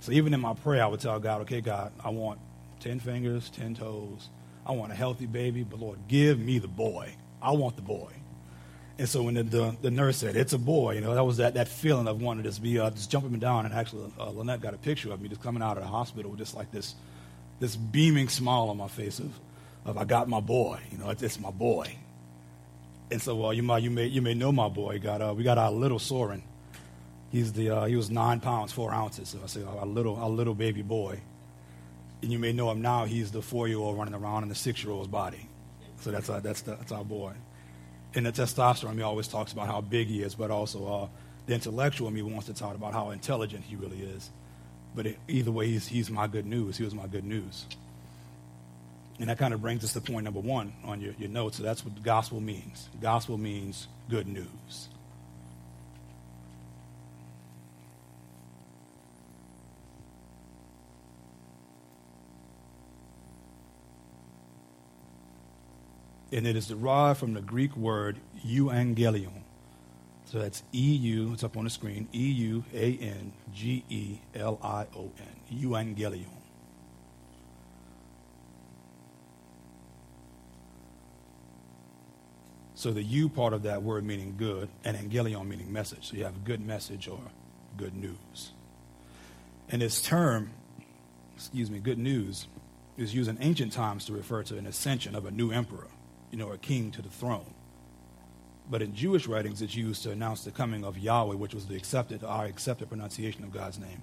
So 0.00 0.12
even 0.12 0.34
in 0.34 0.40
my 0.40 0.54
prayer, 0.54 0.82
I 0.82 0.86
would 0.86 1.00
tell 1.00 1.18
God, 1.20 1.42
okay, 1.42 1.60
God, 1.60 1.92
I 2.02 2.10
want 2.10 2.40
10 2.80 2.98
fingers, 3.00 3.50
10 3.50 3.76
toes. 3.76 4.28
I 4.66 4.72
want 4.72 4.92
a 4.92 4.94
healthy 4.94 5.26
baby, 5.26 5.62
but 5.62 5.80
Lord, 5.80 5.98
give 6.08 6.38
me 6.38 6.58
the 6.58 6.68
boy. 6.68 7.14
I 7.40 7.52
want 7.52 7.76
the 7.76 7.82
boy. 7.82 8.10
And 8.96 9.08
so 9.08 9.24
when 9.24 9.34
the, 9.34 9.42
the, 9.42 9.76
the, 9.82 9.90
nurse 9.90 10.18
said, 10.18 10.36
it's 10.36 10.52
a 10.52 10.58
boy, 10.58 10.94
you 10.94 11.00
know, 11.00 11.14
that 11.14 11.24
was 11.24 11.38
that, 11.38 11.54
that 11.54 11.66
feeling 11.66 12.06
of 12.06 12.22
wanting 12.22 12.44
to 12.44 12.48
just 12.48 12.62
be, 12.62 12.78
uh, 12.78 12.90
just 12.90 13.10
jumping 13.10 13.32
me 13.32 13.40
down. 13.40 13.66
And 13.66 13.74
actually, 13.74 14.12
uh, 14.20 14.30
Lynette 14.30 14.60
got 14.60 14.72
a 14.72 14.78
picture 14.78 15.12
of 15.12 15.20
me 15.20 15.28
just 15.28 15.42
coming 15.42 15.62
out 15.62 15.76
of 15.76 15.82
the 15.82 15.88
hospital 15.88 16.30
with 16.30 16.38
just 16.38 16.54
like 16.54 16.70
this, 16.70 16.94
this 17.58 17.74
beaming 17.74 18.28
smile 18.28 18.68
on 18.68 18.76
my 18.76 18.86
face 18.86 19.18
of, 19.18 19.32
of 19.84 19.98
I 19.98 20.04
got 20.04 20.28
my 20.28 20.38
boy, 20.38 20.78
you 20.92 20.98
know, 20.98 21.10
it's, 21.10 21.22
it's 21.22 21.40
my 21.40 21.50
boy. 21.50 21.96
And 23.10 23.20
so 23.20 23.46
uh, 23.46 23.50
you, 23.50 23.64
might, 23.64 23.82
you, 23.82 23.90
may, 23.90 24.06
you 24.06 24.22
may 24.22 24.34
know 24.34 24.52
my 24.52 24.68
boy. 24.68 25.00
Got, 25.00 25.20
uh, 25.20 25.34
we 25.36 25.42
got 25.42 25.58
our 25.58 25.72
little 25.72 25.98
Soren. 25.98 26.42
He's 27.32 27.52
the, 27.52 27.70
uh, 27.70 27.84
he 27.86 27.96
was 27.96 28.10
nine 28.10 28.38
pounds, 28.38 28.72
four 28.72 28.92
ounces. 28.92 29.30
So 29.30 29.40
I 29.42 29.46
say 29.46 29.64
our 29.64 29.86
little, 29.86 30.16
our 30.16 30.30
little 30.30 30.54
baby 30.54 30.82
boy. 30.82 31.20
And 32.22 32.30
you 32.30 32.38
may 32.38 32.52
know 32.52 32.70
him 32.70 32.80
now. 32.80 33.06
He's 33.06 33.32
the 33.32 33.42
four-year-old 33.42 33.98
running 33.98 34.14
around 34.14 34.44
in 34.44 34.48
the 34.48 34.54
six-year-old's 34.54 35.08
body. 35.08 35.48
So 36.00 36.12
that's, 36.12 36.28
that's, 36.28 36.62
the, 36.62 36.76
that's 36.76 36.92
our 36.92 37.04
boy 37.04 37.34
in 38.14 38.24
the 38.24 38.32
testosterone, 38.32 38.94
he 38.94 39.02
always 39.02 39.28
talks 39.28 39.52
about 39.52 39.66
how 39.66 39.80
big 39.80 40.08
he 40.08 40.22
is, 40.22 40.34
but 40.34 40.50
also 40.50 40.86
uh, 40.86 41.08
the 41.46 41.54
intellectual 41.54 42.08
in 42.08 42.14
me 42.14 42.22
wants 42.22 42.46
to 42.46 42.54
talk 42.54 42.74
about 42.74 42.92
how 42.92 43.10
intelligent 43.10 43.64
he 43.64 43.76
really 43.76 44.00
is. 44.00 44.30
But 44.94 45.06
it, 45.06 45.18
either 45.28 45.50
way, 45.50 45.66
he's, 45.66 45.86
he's 45.86 46.10
my 46.10 46.26
good 46.26 46.46
news. 46.46 46.76
He 46.76 46.84
was 46.84 46.94
my 46.94 47.06
good 47.06 47.24
news. 47.24 47.66
And 49.18 49.28
that 49.28 49.38
kind 49.38 49.54
of 49.54 49.60
brings 49.60 49.84
us 49.84 49.92
to 49.92 50.00
point 50.00 50.24
number 50.24 50.40
one 50.40 50.72
on 50.84 51.00
your, 51.00 51.14
your 51.18 51.28
notes. 51.28 51.56
So 51.56 51.62
that's 51.62 51.84
what 51.84 52.00
gospel 52.02 52.40
means. 52.40 52.88
Gospel 53.00 53.38
means 53.38 53.88
good 54.08 54.26
news. 54.26 54.88
And 66.34 66.48
it 66.48 66.56
is 66.56 66.66
derived 66.66 67.20
from 67.20 67.32
the 67.34 67.40
Greek 67.40 67.76
word 67.76 68.18
euangelion. 68.44 69.42
So 70.26 70.40
that's 70.40 70.64
E 70.72 70.94
U, 70.94 71.32
it's 71.32 71.44
up 71.44 71.56
on 71.56 71.64
the 71.64 71.70
screen, 71.70 72.08
E 72.12 72.30
U 72.32 72.64
A 72.74 72.98
N 72.98 73.32
G 73.54 73.84
E 73.88 74.18
L 74.34 74.58
I 74.62 74.86
O 74.96 75.10
N, 75.18 75.60
euangelion. 75.60 76.26
So 82.74 82.90
the 82.90 83.02
U 83.02 83.28
part 83.28 83.52
of 83.52 83.62
that 83.62 83.84
word 83.84 84.04
meaning 84.04 84.34
good, 84.36 84.68
and 84.84 84.96
angelion 84.96 85.46
meaning 85.46 85.72
message. 85.72 86.10
So 86.10 86.16
you 86.16 86.24
have 86.24 86.44
good 86.44 86.60
message 86.60 87.06
or 87.06 87.20
good 87.76 87.94
news. 87.94 88.50
And 89.68 89.80
this 89.80 90.02
term, 90.02 90.50
excuse 91.36 91.70
me, 91.70 91.78
good 91.78 91.98
news, 91.98 92.48
is 92.98 93.14
used 93.14 93.30
in 93.30 93.38
ancient 93.40 93.72
times 93.72 94.04
to 94.06 94.12
refer 94.12 94.42
to 94.42 94.58
an 94.58 94.66
ascension 94.66 95.14
of 95.14 95.26
a 95.26 95.30
new 95.30 95.52
emperor 95.52 95.86
you 96.34 96.40
know, 96.40 96.50
a 96.50 96.58
king 96.58 96.90
to 96.90 97.00
the 97.00 97.08
throne. 97.08 97.54
But 98.68 98.82
in 98.82 98.92
Jewish 98.92 99.28
writings, 99.28 99.62
it's 99.62 99.76
used 99.76 100.02
to 100.02 100.10
announce 100.10 100.42
the 100.42 100.50
coming 100.50 100.84
of 100.84 100.98
Yahweh, 100.98 101.36
which 101.36 101.54
was 101.54 101.66
the 101.66 101.76
accepted, 101.76 102.24
our 102.24 102.46
accepted 102.46 102.88
pronunciation 102.88 103.44
of 103.44 103.52
God's 103.52 103.78
name 103.78 104.02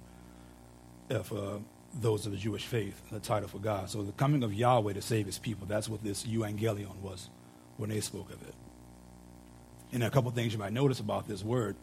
uh, 1.10 1.18
for 1.18 1.60
those 2.00 2.24
of 2.24 2.32
the 2.32 2.38
Jewish 2.38 2.64
faith, 2.64 3.02
the 3.10 3.20
title 3.20 3.50
for 3.50 3.58
God. 3.58 3.90
So 3.90 4.02
the 4.02 4.12
coming 4.12 4.42
of 4.42 4.54
Yahweh 4.54 4.94
to 4.94 5.02
save 5.02 5.26
his 5.26 5.36
people, 5.36 5.66
that's 5.66 5.90
what 5.90 6.02
this 6.02 6.24
euangelion 6.24 6.96
was 7.02 7.28
when 7.76 7.90
they 7.90 8.00
spoke 8.00 8.32
of 8.32 8.40
it. 8.48 8.54
And 9.92 10.02
a 10.02 10.08
couple 10.08 10.30
things 10.30 10.54
you 10.54 10.58
might 10.58 10.72
notice 10.72 11.00
about 11.00 11.28
this 11.28 11.44
word. 11.44 11.76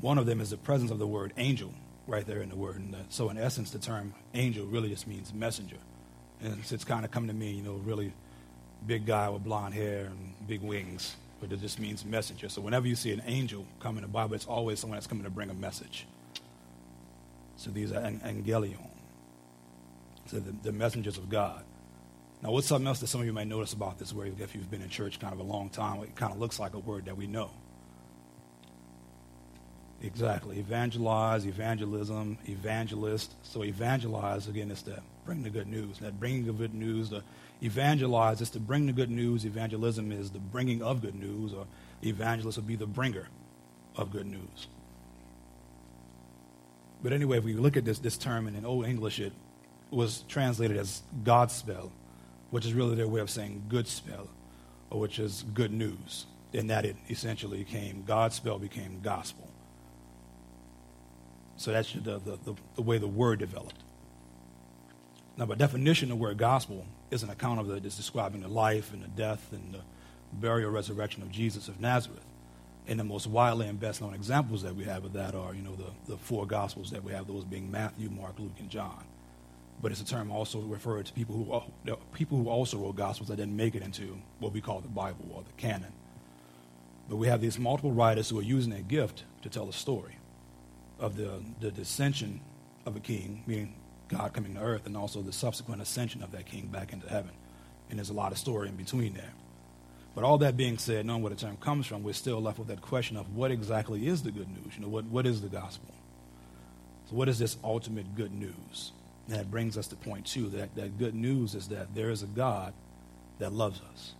One 0.00 0.18
of 0.18 0.26
them 0.26 0.40
is 0.40 0.50
the 0.50 0.56
presence 0.56 0.92
of 0.92 1.00
the 1.00 1.06
word 1.08 1.32
angel, 1.36 1.74
right 2.06 2.24
there 2.24 2.42
in 2.42 2.48
the 2.48 2.54
word. 2.54 2.76
And 2.76 2.94
so, 3.08 3.28
in 3.28 3.36
essence, 3.38 3.72
the 3.72 3.80
term 3.80 4.14
angel 4.34 4.66
really 4.66 4.90
just 4.90 5.08
means 5.08 5.34
messenger. 5.34 5.78
And 6.40 6.60
it's, 6.60 6.70
it's 6.70 6.84
kind 6.84 7.04
of 7.04 7.10
come 7.10 7.26
to 7.26 7.34
mean, 7.34 7.56
you 7.56 7.64
know, 7.64 7.74
really 7.84 8.12
big 8.86 9.06
guy 9.06 9.28
with 9.28 9.44
blonde 9.44 9.74
hair 9.74 10.06
and 10.06 10.34
big 10.46 10.62
wings, 10.62 11.16
but 11.40 11.52
it 11.52 11.60
just 11.60 11.78
means 11.78 12.04
messenger. 12.04 12.48
So, 12.48 12.60
whenever 12.60 12.86
you 12.86 12.96
see 12.96 13.12
an 13.12 13.22
angel 13.26 13.66
come 13.80 13.96
in 13.96 14.02
the 14.02 14.08
Bible, 14.08 14.34
it's 14.34 14.46
always 14.46 14.78
someone 14.80 14.96
that's 14.96 15.06
coming 15.06 15.24
to 15.24 15.30
bring 15.30 15.50
a 15.50 15.54
message. 15.54 16.06
So, 17.56 17.70
these 17.70 17.92
are 17.92 18.00
angelion. 18.00 18.78
So, 20.26 20.38
the, 20.38 20.52
the 20.62 20.72
messengers 20.72 21.18
of 21.18 21.28
God. 21.28 21.62
Now, 22.42 22.52
what's 22.52 22.66
something 22.66 22.86
else 22.86 23.00
that 23.00 23.08
some 23.08 23.20
of 23.20 23.26
you 23.26 23.34
may 23.34 23.44
notice 23.44 23.74
about 23.74 23.98
this 23.98 24.14
word 24.14 24.40
if 24.40 24.54
you've 24.54 24.70
been 24.70 24.80
in 24.80 24.88
church 24.88 25.20
kind 25.20 25.32
of 25.32 25.40
a 25.40 25.44
long 25.44 25.68
time? 25.68 26.02
It 26.02 26.16
kind 26.16 26.32
of 26.32 26.38
looks 26.38 26.58
like 26.58 26.74
a 26.74 26.78
word 26.78 27.04
that 27.04 27.16
we 27.16 27.26
know. 27.26 27.50
Exactly. 30.02 30.58
Evangelize, 30.58 31.46
evangelism, 31.46 32.38
evangelist. 32.46 33.34
So 33.42 33.64
evangelize, 33.64 34.48
again, 34.48 34.70
is 34.70 34.82
to 34.82 35.02
bring 35.26 35.42
the 35.42 35.50
good 35.50 35.66
news. 35.66 35.98
That 35.98 36.18
bringing 36.18 36.48
of 36.48 36.58
good 36.58 36.74
news, 36.74 37.10
the 37.10 37.22
evangelize 37.62 38.40
is 38.40 38.50
to 38.50 38.60
bring 38.60 38.86
the 38.86 38.92
good 38.92 39.10
news. 39.10 39.44
Evangelism 39.44 40.10
is 40.10 40.30
the 40.30 40.38
bringing 40.38 40.82
of 40.82 41.02
good 41.02 41.14
news, 41.14 41.52
or 41.52 41.66
evangelist 42.02 42.56
would 42.56 42.66
be 42.66 42.76
the 42.76 42.86
bringer 42.86 43.28
of 43.96 44.10
good 44.10 44.26
news. 44.26 44.68
But 47.02 47.12
anyway, 47.12 47.38
if 47.38 47.44
we 47.44 47.54
look 47.54 47.76
at 47.76 47.84
this, 47.84 47.98
this 47.98 48.16
term 48.16 48.46
in 48.46 48.64
Old 48.64 48.86
English, 48.86 49.20
it 49.20 49.32
was 49.90 50.24
translated 50.28 50.76
as 50.76 51.02
Godspell 51.24 51.90
which 52.50 52.66
is 52.66 52.74
really 52.74 52.94
their 52.94 53.08
way 53.08 53.20
of 53.20 53.30
saying 53.30 53.64
good 53.68 53.86
spell, 53.86 54.28
or 54.90 55.00
which 55.00 55.18
is 55.18 55.44
good 55.54 55.72
news, 55.72 56.26
in 56.52 56.66
that 56.66 56.84
it 56.84 56.96
essentially 57.08 57.64
came, 57.64 58.02
God's 58.06 58.34
spell 58.34 58.58
became 58.58 59.00
gospel. 59.02 59.48
So 61.60 61.72
that's 61.72 61.92
the, 61.92 62.00
the, 62.00 62.38
the, 62.42 62.54
the 62.76 62.80
way 62.80 62.96
the 62.96 63.06
word 63.06 63.38
developed. 63.40 63.76
Now, 65.36 65.44
by 65.44 65.56
definition, 65.56 66.08
the 66.08 66.16
word 66.16 66.38
gospel 66.38 66.86
is 67.10 67.22
an 67.22 67.28
account 67.28 67.60
of 67.60 67.66
the, 67.66 67.74
it's 67.74 67.98
describing 67.98 68.40
the 68.40 68.48
life 68.48 68.94
and 68.94 69.02
the 69.02 69.08
death 69.08 69.46
and 69.52 69.74
the 69.74 69.80
burial, 70.32 70.70
resurrection 70.70 71.22
of 71.22 71.30
Jesus 71.30 71.68
of 71.68 71.78
Nazareth. 71.78 72.24
And 72.88 72.98
the 72.98 73.04
most 73.04 73.26
widely 73.26 73.68
and 73.68 73.78
best 73.78 74.00
known 74.00 74.14
examples 74.14 74.62
that 74.62 74.74
we 74.74 74.84
have 74.84 75.04
of 75.04 75.12
that 75.12 75.34
are, 75.34 75.52
you 75.54 75.60
know, 75.60 75.76
the, 75.76 76.12
the 76.12 76.16
four 76.16 76.46
gospels 76.46 76.92
that 76.92 77.04
we 77.04 77.12
have, 77.12 77.26
those 77.26 77.44
being 77.44 77.70
Matthew, 77.70 78.08
Mark, 78.08 78.38
Luke, 78.38 78.56
and 78.58 78.70
John 78.70 79.04
but 79.82 79.90
it's 79.90 80.02
a 80.02 80.04
term 80.04 80.30
also 80.30 80.60
referred 80.60 81.06
to 81.06 81.12
people 81.14 81.34
who, 81.34 81.90
uh, 81.90 81.96
people 82.12 82.36
who 82.36 82.50
also 82.50 82.76
wrote 82.76 82.96
gospels 82.96 83.30
that 83.30 83.36
didn't 83.36 83.56
make 83.56 83.74
it 83.74 83.82
into 83.82 84.18
what 84.38 84.52
we 84.52 84.60
call 84.60 84.80
the 84.80 84.88
Bible 84.88 85.24
or 85.32 85.42
the 85.42 85.52
canon. 85.56 85.90
But 87.08 87.16
we 87.16 87.28
have 87.28 87.40
these 87.40 87.58
multiple 87.58 87.90
writers 87.90 88.28
who 88.28 88.38
are 88.38 88.42
using 88.42 88.70
their 88.70 88.82
gift 88.82 89.24
to 89.40 89.48
tell 89.48 89.66
a 89.70 89.72
story 89.72 90.16
of 91.00 91.16
the, 91.16 91.42
the 91.60 91.70
descension 91.70 92.38
of 92.86 92.94
a 92.96 93.00
king, 93.00 93.42
meaning 93.46 93.74
God 94.08 94.32
coming 94.32 94.54
to 94.54 94.60
earth, 94.60 94.86
and 94.86 94.96
also 94.96 95.22
the 95.22 95.32
subsequent 95.32 95.82
ascension 95.82 96.22
of 96.22 96.32
that 96.32 96.46
king 96.46 96.66
back 96.66 96.92
into 96.92 97.08
heaven. 97.08 97.30
And 97.88 97.98
there's 97.98 98.10
a 98.10 98.14
lot 98.14 98.32
of 98.32 98.38
story 98.38 98.68
in 98.68 98.76
between 98.76 99.14
there. 99.14 99.32
But 100.14 100.24
all 100.24 100.38
that 100.38 100.56
being 100.56 100.78
said, 100.78 101.06
knowing 101.06 101.22
where 101.22 101.30
the 101.30 101.40
term 101.40 101.56
comes 101.56 101.86
from, 101.86 102.02
we're 102.02 102.14
still 102.14 102.40
left 102.40 102.58
with 102.58 102.68
that 102.68 102.82
question 102.82 103.16
of 103.16 103.34
what 103.34 103.50
exactly 103.50 104.06
is 104.06 104.22
the 104.22 104.32
good 104.32 104.48
news? 104.48 104.74
You 104.76 104.82
know, 104.82 104.88
what, 104.88 105.04
what 105.06 105.26
is 105.26 105.40
the 105.40 105.48
gospel? 105.48 105.94
So 107.08 107.16
what 107.16 107.28
is 107.28 107.38
this 107.38 107.56
ultimate 107.62 108.14
good 108.16 108.32
news? 108.32 108.92
And 109.28 109.36
that 109.36 109.50
brings 109.50 109.78
us 109.78 109.86
to 109.88 109.96
point 109.96 110.26
two 110.26 110.48
that, 110.50 110.74
that 110.74 110.98
good 110.98 111.14
news 111.14 111.54
is 111.54 111.68
that 111.68 111.94
there 111.94 112.10
is 112.10 112.22
a 112.22 112.26
God 112.26 112.72
that 113.38 113.52
loves 113.52 113.80
us. 113.92 114.12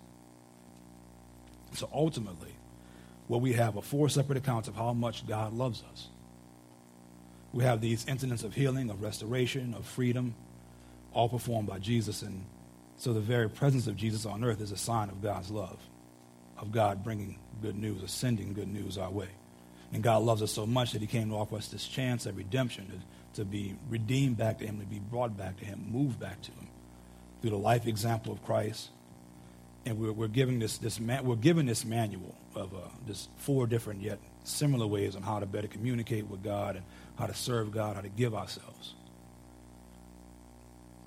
So 1.74 1.88
ultimately, 1.92 2.54
what 3.28 3.40
we 3.40 3.52
have 3.52 3.76
are 3.76 3.82
four 3.82 4.08
separate 4.08 4.38
accounts 4.38 4.68
of 4.68 4.74
how 4.74 4.92
much 4.92 5.26
God 5.26 5.52
loves 5.52 5.82
us. 5.92 6.08
We 7.52 7.64
have 7.64 7.80
these 7.80 8.06
incidents 8.06 8.44
of 8.44 8.54
healing, 8.54 8.90
of 8.90 9.02
restoration, 9.02 9.74
of 9.74 9.84
freedom, 9.84 10.34
all 11.12 11.28
performed 11.28 11.68
by 11.68 11.78
Jesus. 11.78 12.22
And 12.22 12.44
so 12.96 13.12
the 13.12 13.20
very 13.20 13.48
presence 13.48 13.86
of 13.86 13.96
Jesus 13.96 14.24
on 14.24 14.44
earth 14.44 14.60
is 14.60 14.72
a 14.72 14.76
sign 14.76 15.08
of 15.08 15.22
God's 15.22 15.50
love, 15.50 15.78
of 16.58 16.70
God 16.70 17.02
bringing 17.02 17.38
good 17.60 17.76
news, 17.76 18.02
or 18.02 18.08
sending 18.08 18.52
good 18.52 18.72
news 18.72 18.96
our 18.98 19.10
way. 19.10 19.28
And 19.92 20.02
God 20.02 20.22
loves 20.22 20.42
us 20.42 20.52
so 20.52 20.66
much 20.66 20.92
that 20.92 21.00
he 21.00 21.08
came 21.08 21.30
to 21.30 21.36
offer 21.36 21.56
us 21.56 21.68
this 21.68 21.88
chance 21.88 22.26
of 22.26 22.36
redemption, 22.36 23.02
to 23.34 23.44
be 23.44 23.74
redeemed 23.88 24.36
back 24.36 24.58
to 24.58 24.66
him, 24.66 24.78
to 24.78 24.86
be 24.86 25.00
brought 25.00 25.36
back 25.36 25.56
to 25.58 25.64
him, 25.64 25.86
moved 25.90 26.20
back 26.20 26.40
to 26.42 26.52
him 26.52 26.68
through 27.40 27.50
the 27.50 27.56
life 27.56 27.86
example 27.86 28.32
of 28.32 28.44
Christ. 28.44 28.90
And 29.86 29.98
we're, 29.98 30.12
we're 30.12 30.28
giving 30.28 30.58
this, 30.58 30.78
this 30.78 31.00
we're 31.00 31.36
given 31.36 31.66
this 31.66 31.84
manual 31.84 32.34
of 32.54 32.74
uh, 32.74 32.78
this 33.06 33.28
four 33.38 33.66
different 33.66 34.02
yet 34.02 34.18
similar 34.44 34.86
ways 34.86 35.16
on 35.16 35.22
how 35.22 35.40
to 35.40 35.46
better 35.46 35.68
communicate 35.68 36.26
with 36.26 36.42
God 36.42 36.76
and 36.76 36.84
how 37.18 37.26
to 37.26 37.34
serve 37.34 37.70
God, 37.70 37.96
how 37.96 38.02
to 38.02 38.08
give 38.08 38.34
ourselves. 38.34 38.94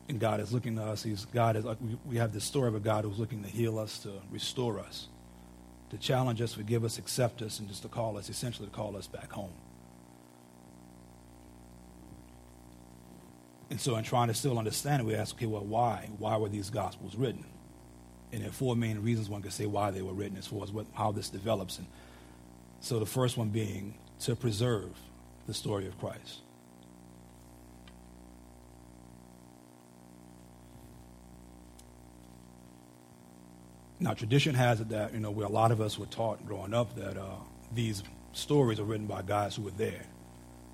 And 0.09 0.19
God 0.19 0.39
is 0.39 0.51
looking 0.51 0.75
to 0.75 0.83
us. 0.83 1.03
He's 1.03 1.25
God 1.25 1.55
is. 1.55 1.65
like 1.65 1.79
We, 1.81 1.97
we 2.05 2.17
have 2.17 2.33
this 2.33 2.43
story 2.43 2.67
of 2.67 2.75
a 2.75 2.79
God 2.79 3.05
who's 3.05 3.19
looking 3.19 3.43
to 3.43 3.49
heal 3.49 3.79
us, 3.79 3.99
to 3.99 4.11
restore 4.31 4.79
us, 4.79 5.07
to 5.91 5.97
challenge 5.97 6.41
us, 6.41 6.53
forgive 6.53 6.83
us, 6.83 6.97
accept 6.97 7.41
us, 7.41 7.59
and 7.59 7.67
just 7.69 7.83
to 7.83 7.87
call 7.87 8.17
us, 8.17 8.29
essentially 8.29 8.67
to 8.67 8.73
call 8.73 8.97
us 8.97 9.07
back 9.07 9.31
home. 9.31 9.53
And 13.69 13.79
so, 13.79 13.95
in 13.95 14.03
trying 14.03 14.27
to 14.27 14.33
still 14.33 14.59
understand 14.59 15.01
it, 15.01 15.05
we 15.05 15.15
ask, 15.15 15.35
okay, 15.35 15.45
well, 15.45 15.63
why? 15.63 16.09
Why 16.19 16.37
were 16.37 16.49
these 16.49 16.69
Gospels 16.69 17.15
written? 17.15 17.45
And 18.33 18.41
there 18.41 18.49
are 18.49 18.53
four 18.53 18.75
main 18.75 19.01
reasons 19.01 19.29
one 19.29 19.41
could 19.41 19.53
say 19.53 19.65
why 19.65 19.91
they 19.91 20.01
were 20.01 20.11
written 20.11 20.37
as 20.37 20.47
far 20.47 20.63
as 20.63 20.71
what, 20.71 20.87
how 20.93 21.11
this 21.11 21.29
develops. 21.29 21.77
And 21.77 21.87
so, 22.81 22.99
the 22.99 23.05
first 23.05 23.37
one 23.37 23.49
being 23.49 23.93
to 24.21 24.35
preserve 24.35 24.89
the 25.47 25.53
story 25.53 25.87
of 25.87 25.97
Christ. 25.99 26.39
Now, 33.99 34.13
tradition 34.13 34.55
has 34.55 34.81
it 34.81 34.89
that, 34.89 35.13
you 35.13 35.19
know, 35.19 35.31
where 35.31 35.45
a 35.45 35.51
lot 35.51 35.71
of 35.71 35.79
us 35.79 35.97
were 35.97 36.07
taught 36.07 36.45
growing 36.45 36.73
up 36.73 36.95
that 36.95 37.15
uh, 37.15 37.35
these 37.73 38.03
stories 38.33 38.79
are 38.79 38.83
written 38.83 39.05
by 39.05 39.21
guys 39.21 39.55
who 39.55 39.61
were 39.61 39.71
there 39.71 40.05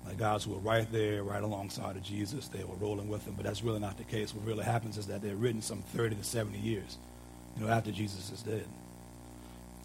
like 0.06 0.18
guys 0.18 0.44
who 0.44 0.52
were 0.52 0.60
right 0.60 0.90
there, 0.90 1.22
right 1.22 1.42
alongside 1.42 1.96
of 1.96 2.02
Jesus. 2.02 2.48
They 2.48 2.64
were 2.64 2.74
rolling 2.76 3.08
with 3.08 3.26
him, 3.26 3.34
but 3.36 3.44
that's 3.44 3.62
really 3.62 3.80
not 3.80 3.98
the 3.98 4.04
case. 4.04 4.34
What 4.34 4.46
really 4.46 4.64
happens 4.64 4.98
is 4.98 5.06
that 5.06 5.22
they're 5.22 5.36
written 5.36 5.62
some 5.62 5.82
30 5.82 6.16
to 6.16 6.24
70 6.24 6.58
years, 6.58 6.98
you 7.56 7.64
know, 7.64 7.72
after 7.72 7.90
Jesus 7.90 8.30
is 8.30 8.42
dead. 8.42 8.66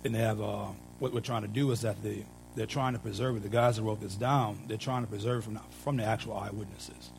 And 0.04 0.14
they 0.14 0.20
have, 0.20 0.42
uh, 0.42 0.68
what 1.00 1.14
we're 1.14 1.20
trying 1.20 1.42
to 1.42 1.48
do 1.48 1.72
is 1.72 1.82
that 1.82 2.02
they, 2.04 2.26
they're 2.56 2.66
trying 2.66 2.94
to 2.94 3.00
preserve 3.00 3.38
it. 3.38 3.44
The 3.44 3.50
guys 3.50 3.78
that 3.78 3.84
wrote 3.84 4.02
this 4.02 4.16
down, 4.16 4.64
they're 4.68 4.78
trying 4.78 5.04
to 5.04 5.10
preserve 5.10 5.40
it 5.40 5.46
from, 5.46 5.60
from 5.84 5.98
the 5.98 6.06
actual 6.06 6.38
eyewitnesses. 6.38 7.12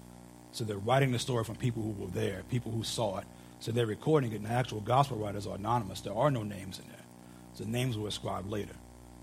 So 0.52 0.64
they're 0.64 0.78
writing 0.78 1.12
the 1.12 1.18
story 1.18 1.44
from 1.44 1.56
people 1.56 1.82
who 1.82 1.90
were 1.90 2.10
there, 2.10 2.42
people 2.48 2.72
who 2.72 2.82
saw 2.82 3.18
it. 3.18 3.26
So 3.60 3.72
they're 3.72 3.86
recording 3.86 4.32
it, 4.32 4.36
and 4.36 4.46
the 4.46 4.50
actual 4.50 4.80
gospel 4.80 5.18
writers 5.18 5.46
are 5.46 5.56
anonymous. 5.56 6.00
There 6.00 6.14
are 6.14 6.30
no 6.30 6.42
names 6.42 6.78
in 6.78 6.88
there. 6.88 7.04
So 7.54 7.64
names 7.64 7.98
were 7.98 8.08
ascribed 8.08 8.48
later. 8.48 8.74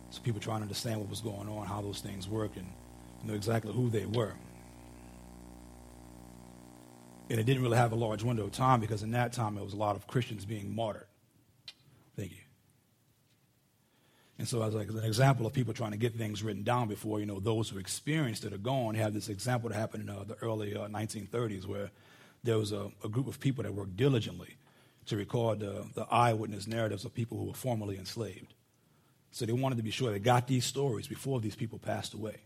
So 0.10 0.22
people 0.22 0.42
trying 0.42 0.60
to 0.60 0.64
understand 0.64 1.00
what 1.00 1.10
was 1.10 1.22
going 1.22 1.48
on, 1.48 1.66
how 1.66 1.82
those 1.82 2.02
things 2.02 2.28
worked, 2.28 2.58
and 2.58 2.68
know 3.24 3.34
exactly 3.34 3.74
who 3.74 3.90
they 3.90 4.06
were. 4.06 4.34
And 7.30 7.40
it 7.40 7.46
didn't 7.46 7.64
really 7.64 7.78
have 7.78 7.94
a 7.94 7.96
large 7.96 8.24
window 8.24 8.44
of 8.44 8.52
time 8.52 8.80
because 8.80 9.02
in 9.02 9.12
that 9.12 9.34
time 9.34 9.56
there 9.56 9.64
was 9.64 9.74
a 9.74 9.78
lot 9.78 9.96
of 9.96 10.06
Christians 10.06 10.46
being 10.46 10.76
martyred. 10.76 11.08
Thank 12.16 12.32
you. 12.32 12.38
And 14.40 14.48
so, 14.48 14.64
as 14.64 14.74
like 14.74 14.90
an 14.90 15.04
example 15.04 15.46
of 15.46 15.54
people 15.54 15.74
trying 15.74 15.92
to 15.92 15.98
get 15.98 16.16
things 16.16 16.42
written 16.42 16.64
down 16.64 16.88
before, 16.88 17.20
you 17.20 17.26
know, 17.26 17.40
those 17.40 17.70
who 17.70 17.78
experienced 17.78 18.44
it 18.46 18.54
are 18.54 18.58
gone, 18.58 18.96
have 18.96 19.14
this 19.14 19.30
example 19.30 19.70
that 19.70 19.76
happened 19.76 20.10
in 20.10 20.16
uh, 20.16 20.24
the 20.24 20.36
early 20.42 20.76
uh, 20.76 20.88
1930s 20.88 21.66
where 21.68 21.92
there 22.44 22.58
was 22.58 22.72
a, 22.72 22.92
a, 23.04 23.10
group 23.10 23.28
of 23.28 23.40
people 23.40 23.64
that 23.64 23.74
worked 23.74 23.96
diligently 23.96 24.58
to 25.06 25.16
record 25.16 25.60
the, 25.60 25.86
the 25.94 26.06
eyewitness 26.12 26.68
narratives 26.68 27.06
of 27.06 27.14
people 27.14 27.38
who 27.38 27.46
were 27.46 27.54
formerly 27.54 27.98
enslaved. 27.98 28.54
So 29.32 29.46
they 29.46 29.54
wanted 29.54 29.78
to 29.78 29.84
be 29.84 29.92
sure 29.92 30.12
they 30.12 30.20
got 30.20 30.48
these 30.48 30.66
stories 30.66 31.08
before 31.08 31.40
these 31.40 31.56
people 31.56 31.80
passed 31.80 32.14
away. 32.14 32.38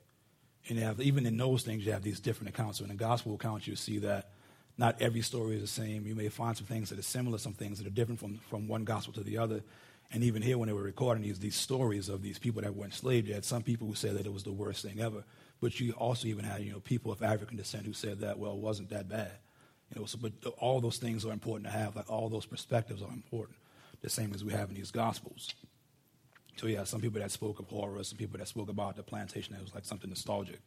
And 0.70 0.78
have, 0.80 1.00
even 1.00 1.26
in 1.26 1.38
those 1.38 1.64
things, 1.64 1.86
you 1.86 1.94
have 1.94 2.04
these 2.04 2.20
different 2.20 2.50
accounts. 2.50 2.80
So 2.80 2.84
in 2.84 2.90
the 2.90 2.96
gospel 2.96 3.36
accounts, 3.36 3.68
you 3.68 3.76
see 3.76 4.00
that 4.00 4.32
not 4.78 5.02
every 5.02 5.22
story 5.22 5.56
is 5.56 5.62
the 5.62 5.68
same. 5.68 6.06
You 6.06 6.16
may 6.16 6.30
find 6.30 6.56
some 6.56 6.68
things 6.68 6.90
that 6.90 7.00
are 7.00 7.04
similar, 7.04 7.38
some 7.38 7.54
things 7.54 7.78
that 7.80 7.88
are 7.88 7.92
different 7.92 8.20
from, 8.20 8.40
from 8.50 8.68
one 8.68 8.84
gospel 8.84 9.14
to 9.14 9.24
the 9.24 9.38
other. 9.38 9.62
And 10.12 10.24
even 10.24 10.42
here, 10.42 10.58
when 10.58 10.68
they 10.68 10.74
were 10.74 10.84
recording 10.84 11.24
these, 11.24 11.40
these 11.40 11.56
stories 11.56 12.08
of 12.08 12.22
these 12.22 12.40
people 12.40 12.62
that 12.62 12.76
were 12.76 12.86
enslaved, 12.86 13.28
you 13.28 13.34
had 13.34 13.44
some 13.44 13.62
people 13.62 13.88
who 13.88 13.96
said 13.96 14.16
that 14.18 14.26
it 14.26 14.32
was 14.32 14.44
the 14.44 14.54
worst 14.54 14.86
thing 14.86 15.02
ever. 15.02 15.24
But 15.60 15.80
you 15.80 15.92
also 15.94 16.28
even 16.28 16.46
had, 16.46 16.62
you 16.62 16.72
know, 16.72 16.80
people 16.80 17.12
of 17.12 17.22
African 17.22 17.58
descent 17.58 17.86
who 17.86 17.94
said 17.94 18.20
that, 18.20 18.40
well, 18.40 18.54
it 18.54 18.60
wasn't 18.60 18.90
that 18.92 19.10
bad. 19.10 19.32
You 19.94 20.02
know, 20.02 20.06
so, 20.06 20.18
but 20.22 20.32
all 20.60 20.80
those 20.80 20.98
things 20.98 21.26
are 21.26 21.34
important 21.34 21.66
to 21.66 21.78
have. 21.78 21.96
Like 21.96 22.10
all 22.10 22.30
those 22.30 22.46
perspectives 22.46 23.02
are 23.02 23.12
important, 23.12 23.58
the 24.02 24.10
same 24.10 24.34
as 24.34 24.44
we 24.44 24.54
have 24.54 24.70
in 24.70 24.76
these 24.76 24.92
gospels. 24.92 25.54
So 26.58 26.68
yeah, 26.68 26.84
some 26.86 27.02
people 27.02 27.20
that 27.22 27.32
spoke 27.32 27.60
of 27.60 27.68
horror, 27.68 28.04
some 28.04 28.18
people 28.18 28.40
that 28.40 28.48
spoke 28.48 28.70
about 28.70 28.96
the 28.96 29.04
plantation 29.04 29.54
that 29.54 29.62
was 29.62 29.76
like 29.76 29.86
something 29.86 30.10
nostalgic. 30.10 30.60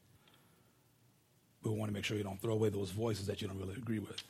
But 1.63 1.73
we 1.73 1.79
want 1.79 1.91
to 1.91 1.95
make 1.95 2.05
sure 2.05 2.17
you 2.17 2.25
don't 2.25 2.41
throw 2.41 2.55
away 2.55 2.69
those 2.69 2.91
voices 2.91 3.27
that 3.27 3.43
you 3.43 3.49
don't 3.49 3.59
really 3.59 3.75
agree 3.75 3.99
with. 3.99 4.23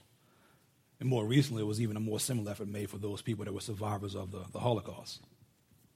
And 1.01 1.09
more 1.09 1.25
recently, 1.25 1.63
it 1.63 1.67
was 1.67 1.81
even 1.81 1.97
a 1.97 2.01
more 2.01 2.21
similar 2.21 2.51
effort 2.53 2.69
made 2.69 2.91
for 2.91 2.99
those 2.99 3.23
people 3.23 3.47
that 3.47 3.55
were 3.55 3.61
survivors 3.61 4.15
of 4.15 4.31
the, 4.31 4.45
the 4.53 4.61
Holocaust. 4.61 5.21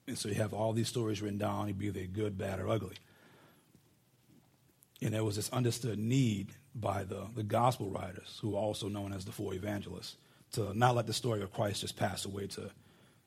And 0.07 0.19
so 0.19 0.31
you 0.31 0.35
have 0.37 0.55
all 0.55 0.73
these 0.73 0.89
stories 0.89 1.21
written 1.23 1.39
down, 1.39 1.71
be 1.73 1.91
they 1.91 2.07
good, 2.07 2.37
bad, 2.39 2.59
or 2.59 2.69
ugly. 2.69 2.97
And 5.03 5.13
there 5.13 5.25
was 5.25 5.37
this 5.37 5.51
understood 5.51 5.99
need 5.99 6.53
by 6.75 7.05
the, 7.05 7.27
the 7.35 7.43
gospel 7.43 7.91
writers, 7.91 8.39
who 8.41 8.57
are 8.57 8.61
also 8.61 8.89
known 8.89 9.13
as 9.13 9.27
the 9.27 9.33
four 9.33 9.53
evangelists, 9.55 10.17
to 10.53 10.77
not 10.77 10.95
let 10.95 11.07
the 11.07 11.13
story 11.13 11.43
of 11.43 11.53
Christ 11.53 11.83
just 11.83 11.97
pass 11.97 12.25
away. 12.25 12.47
To, 12.49 12.71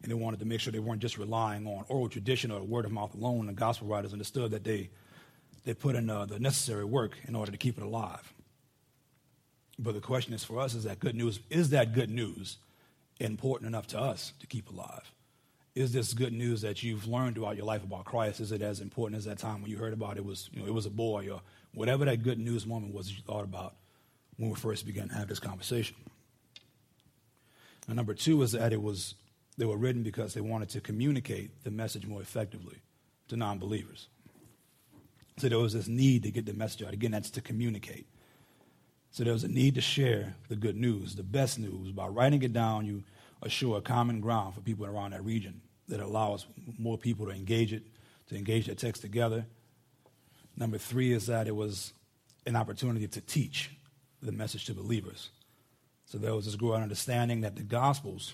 and 0.02 0.12
they 0.12 0.16
wanted 0.16 0.40
to 0.40 0.46
make 0.46 0.60
sure 0.60 0.74
they 0.74 0.80
weren't 0.80 1.02
just 1.02 1.18
relying 1.18 1.68
on 1.68 1.86
oral 1.90 2.10
tradition 2.10 2.52
or 2.52 2.62
word 2.62 2.86
of 2.86 2.92
mouth 2.92 3.14
alone. 3.14 3.46
The 3.46 3.54
gospel 3.54 3.88
writers 3.88 4.14
understood 4.14 4.52
that 4.52 4.64
they, 4.64 4.90
they 5.64 5.76
put 5.76 5.96
in 5.96 6.10
uh, 6.10 6.26
the 6.26 6.40
necessary 6.40 6.86
work 6.86 7.18
in 7.28 7.36
order 7.36 7.52
to 7.52 7.58
keep 7.58 7.78
it 7.78 7.84
alive. 7.84 8.34
But 9.80 9.94
the 9.94 10.02
question 10.02 10.34
is 10.34 10.44
for 10.44 10.60
us 10.60 10.74
is 10.74 10.86
that 10.86 11.00
good 11.00 11.16
news, 11.16 11.40
is 11.50 11.70
that 11.70 11.94
good 11.94 12.10
news 12.10 12.58
important 13.20 13.68
enough 13.68 13.88
to 13.88 14.00
us 14.00 14.34
to 14.40 14.48
keep 14.48 14.70
alive? 14.70 15.12
Is 15.76 15.94
this 15.94 16.14
good 16.14 16.34
news 16.34 16.62
that 16.62 16.82
you've 16.82 17.08
learned 17.08 17.36
throughout 17.36 17.56
your 17.56 17.66
life 17.66 17.84
about 17.84 18.06
Christ? 18.06 18.40
Is 18.40 18.52
it 18.52 18.64
as 18.64 18.80
important 18.80 19.18
as 19.18 19.26
that 19.26 19.38
time 19.38 19.62
when 19.62 19.70
you 19.70 19.78
heard 19.78 19.94
about 19.94 20.18
it 20.18 20.26
was, 20.26 20.50
you 20.52 20.60
know, 20.60 20.68
it 20.68 20.74
was 20.74 20.88
a 20.88 20.92
boy 20.92 21.30
or 21.32 21.42
whatever 21.74 22.06
that 22.06 22.24
good 22.24 22.40
news 22.40 22.66
moment 22.66 22.94
was 22.94 23.08
that 23.08 23.14
you 23.14 23.22
thought 23.22 23.44
about 23.44 23.76
when 24.38 24.50
we 24.50 24.56
first 24.56 24.88
began 24.88 25.10
to 25.10 25.16
have 25.16 25.28
this 25.28 25.40
conversation? 25.40 25.96
And 27.88 27.96
number 27.96 28.16
two 28.16 28.42
is 28.42 28.54
that 28.54 28.74
it 28.74 28.82
was 28.82 29.14
they 29.58 29.66
were 29.66 29.78
written 29.78 30.04
because 30.04 30.34
they 30.34 30.42
wanted 30.42 30.70
to 30.70 30.82
communicate 30.82 31.64
the 31.64 31.72
message 31.72 32.06
more 32.06 32.22
effectively 32.22 32.78
to 33.28 33.36
non-believers. 33.36 34.08
So 35.38 35.50
there 35.50 35.60
was 35.60 35.74
this 35.74 35.88
need 35.88 36.24
to 36.24 36.32
get 36.32 36.46
the 36.46 36.54
message 36.54 36.84
out. 36.84 36.94
Again, 36.94 37.12
that's 37.12 37.30
to 37.32 37.42
communicate. 37.42 38.08
So 39.12 39.24
there 39.24 39.34
was 39.34 39.44
a 39.44 39.48
need 39.48 39.76
to 39.76 39.82
share 39.82 40.36
the 40.50 40.56
good 40.56 40.76
news, 40.76 41.16
the 41.16 41.24
best 41.24 41.58
news. 41.58 41.92
By 41.92 42.08
writing 42.08 42.44
it 42.44 42.54
down, 42.54 42.86
you 42.86 43.04
assure 43.42 43.78
a 43.78 43.82
common 43.82 44.22
ground 44.22 44.56
for 44.56 44.62
people 44.62 44.86
around 44.86 45.12
that 45.12 45.24
region 45.24 45.62
that 45.88 46.00
allows 46.00 46.46
more 46.78 46.98
people 46.98 47.26
to 47.26 47.32
engage 47.32 47.74
it, 47.74 47.84
to 48.28 48.36
engage 48.36 48.68
that 48.68 48.78
text 48.78 49.02
together. 49.02 49.46
Number 50.56 50.78
three 50.78 51.14
is 51.14 51.28
that 51.28 51.48
it 51.48 51.56
was 51.56 51.94
an 52.46 52.56
opportunity 52.56 53.08
to 53.08 53.22
teach 53.22 53.72
the 54.22 54.32
message 54.32 54.66
to 54.66 54.74
believers. 54.74 55.30
So 56.06 56.18
there 56.18 56.34
was 56.34 56.46
this 56.46 56.56
growing 56.56 56.82
understanding 56.82 57.42
that 57.42 57.56
the 57.56 57.64
Gospels 57.64 58.34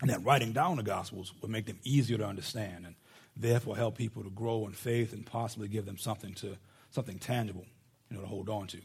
and 0.00 0.10
that 0.10 0.24
writing 0.24 0.52
down 0.52 0.76
the 0.76 0.82
Gospels 0.82 1.32
would 1.40 1.50
make 1.50 1.66
them 1.66 1.78
easier 1.84 2.18
to 2.18 2.26
understand 2.26 2.86
and 2.86 2.94
therefore 3.36 3.76
help 3.76 3.96
people 3.96 4.22
to 4.22 4.30
grow 4.30 4.66
in 4.66 4.72
faith 4.72 5.12
and 5.12 5.24
possibly 5.24 5.68
give 5.68 5.86
them 5.86 5.98
something 5.98 6.34
to 6.34 6.56
something 6.90 7.18
tangible, 7.18 7.66
you 8.10 8.16
know, 8.16 8.22
to 8.22 8.28
hold 8.28 8.48
on 8.48 8.66
to. 8.68 8.78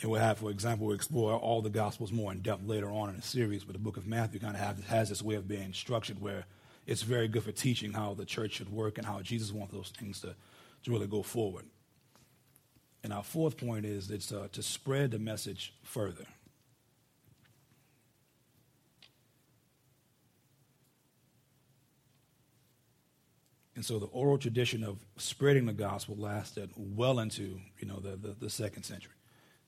And 0.00 0.10
we'll 0.10 0.20
have, 0.20 0.38
for 0.38 0.50
example, 0.50 0.86
we'll 0.86 0.96
explore 0.96 1.34
all 1.34 1.62
the 1.62 1.70
Gospels 1.70 2.12
more 2.12 2.30
in 2.30 2.40
depth 2.40 2.66
later 2.66 2.90
on 2.90 3.08
in 3.08 3.16
the 3.16 3.22
series, 3.22 3.64
but 3.64 3.72
the 3.72 3.78
book 3.78 3.96
of 3.96 4.06
Matthew 4.06 4.40
kind 4.40 4.54
of 4.54 4.86
has 4.86 5.08
this 5.08 5.22
way 5.22 5.36
of 5.36 5.48
being 5.48 5.72
structured 5.72 6.20
where 6.20 6.44
it's 6.86 7.02
very 7.02 7.28
good 7.28 7.42
for 7.42 7.52
teaching 7.52 7.92
how 7.92 8.14
the 8.14 8.26
church 8.26 8.52
should 8.52 8.70
work 8.70 8.98
and 8.98 9.06
how 9.06 9.20
Jesus 9.20 9.52
wants 9.52 9.72
those 9.72 9.92
things 9.98 10.20
to, 10.20 10.34
to 10.84 10.90
really 10.90 11.06
go 11.06 11.22
forward. 11.22 11.64
And 13.02 13.12
our 13.12 13.22
fourth 13.22 13.56
point 13.56 13.86
is 13.86 14.10
it's 14.10 14.32
uh, 14.32 14.48
to 14.52 14.62
spread 14.62 15.12
the 15.12 15.18
message 15.18 15.72
further. 15.82 16.26
And 23.76 23.84
so 23.84 23.98
the 23.98 24.06
oral 24.06 24.38
tradition 24.38 24.82
of 24.82 24.98
spreading 25.18 25.66
the 25.66 25.72
gospel 25.72 26.16
lasted 26.16 26.70
well 26.76 27.18
into, 27.18 27.60
you 27.78 27.86
know, 27.86 28.00
the, 28.00 28.16
the, 28.16 28.34
the 28.40 28.50
second 28.50 28.84
century. 28.84 29.12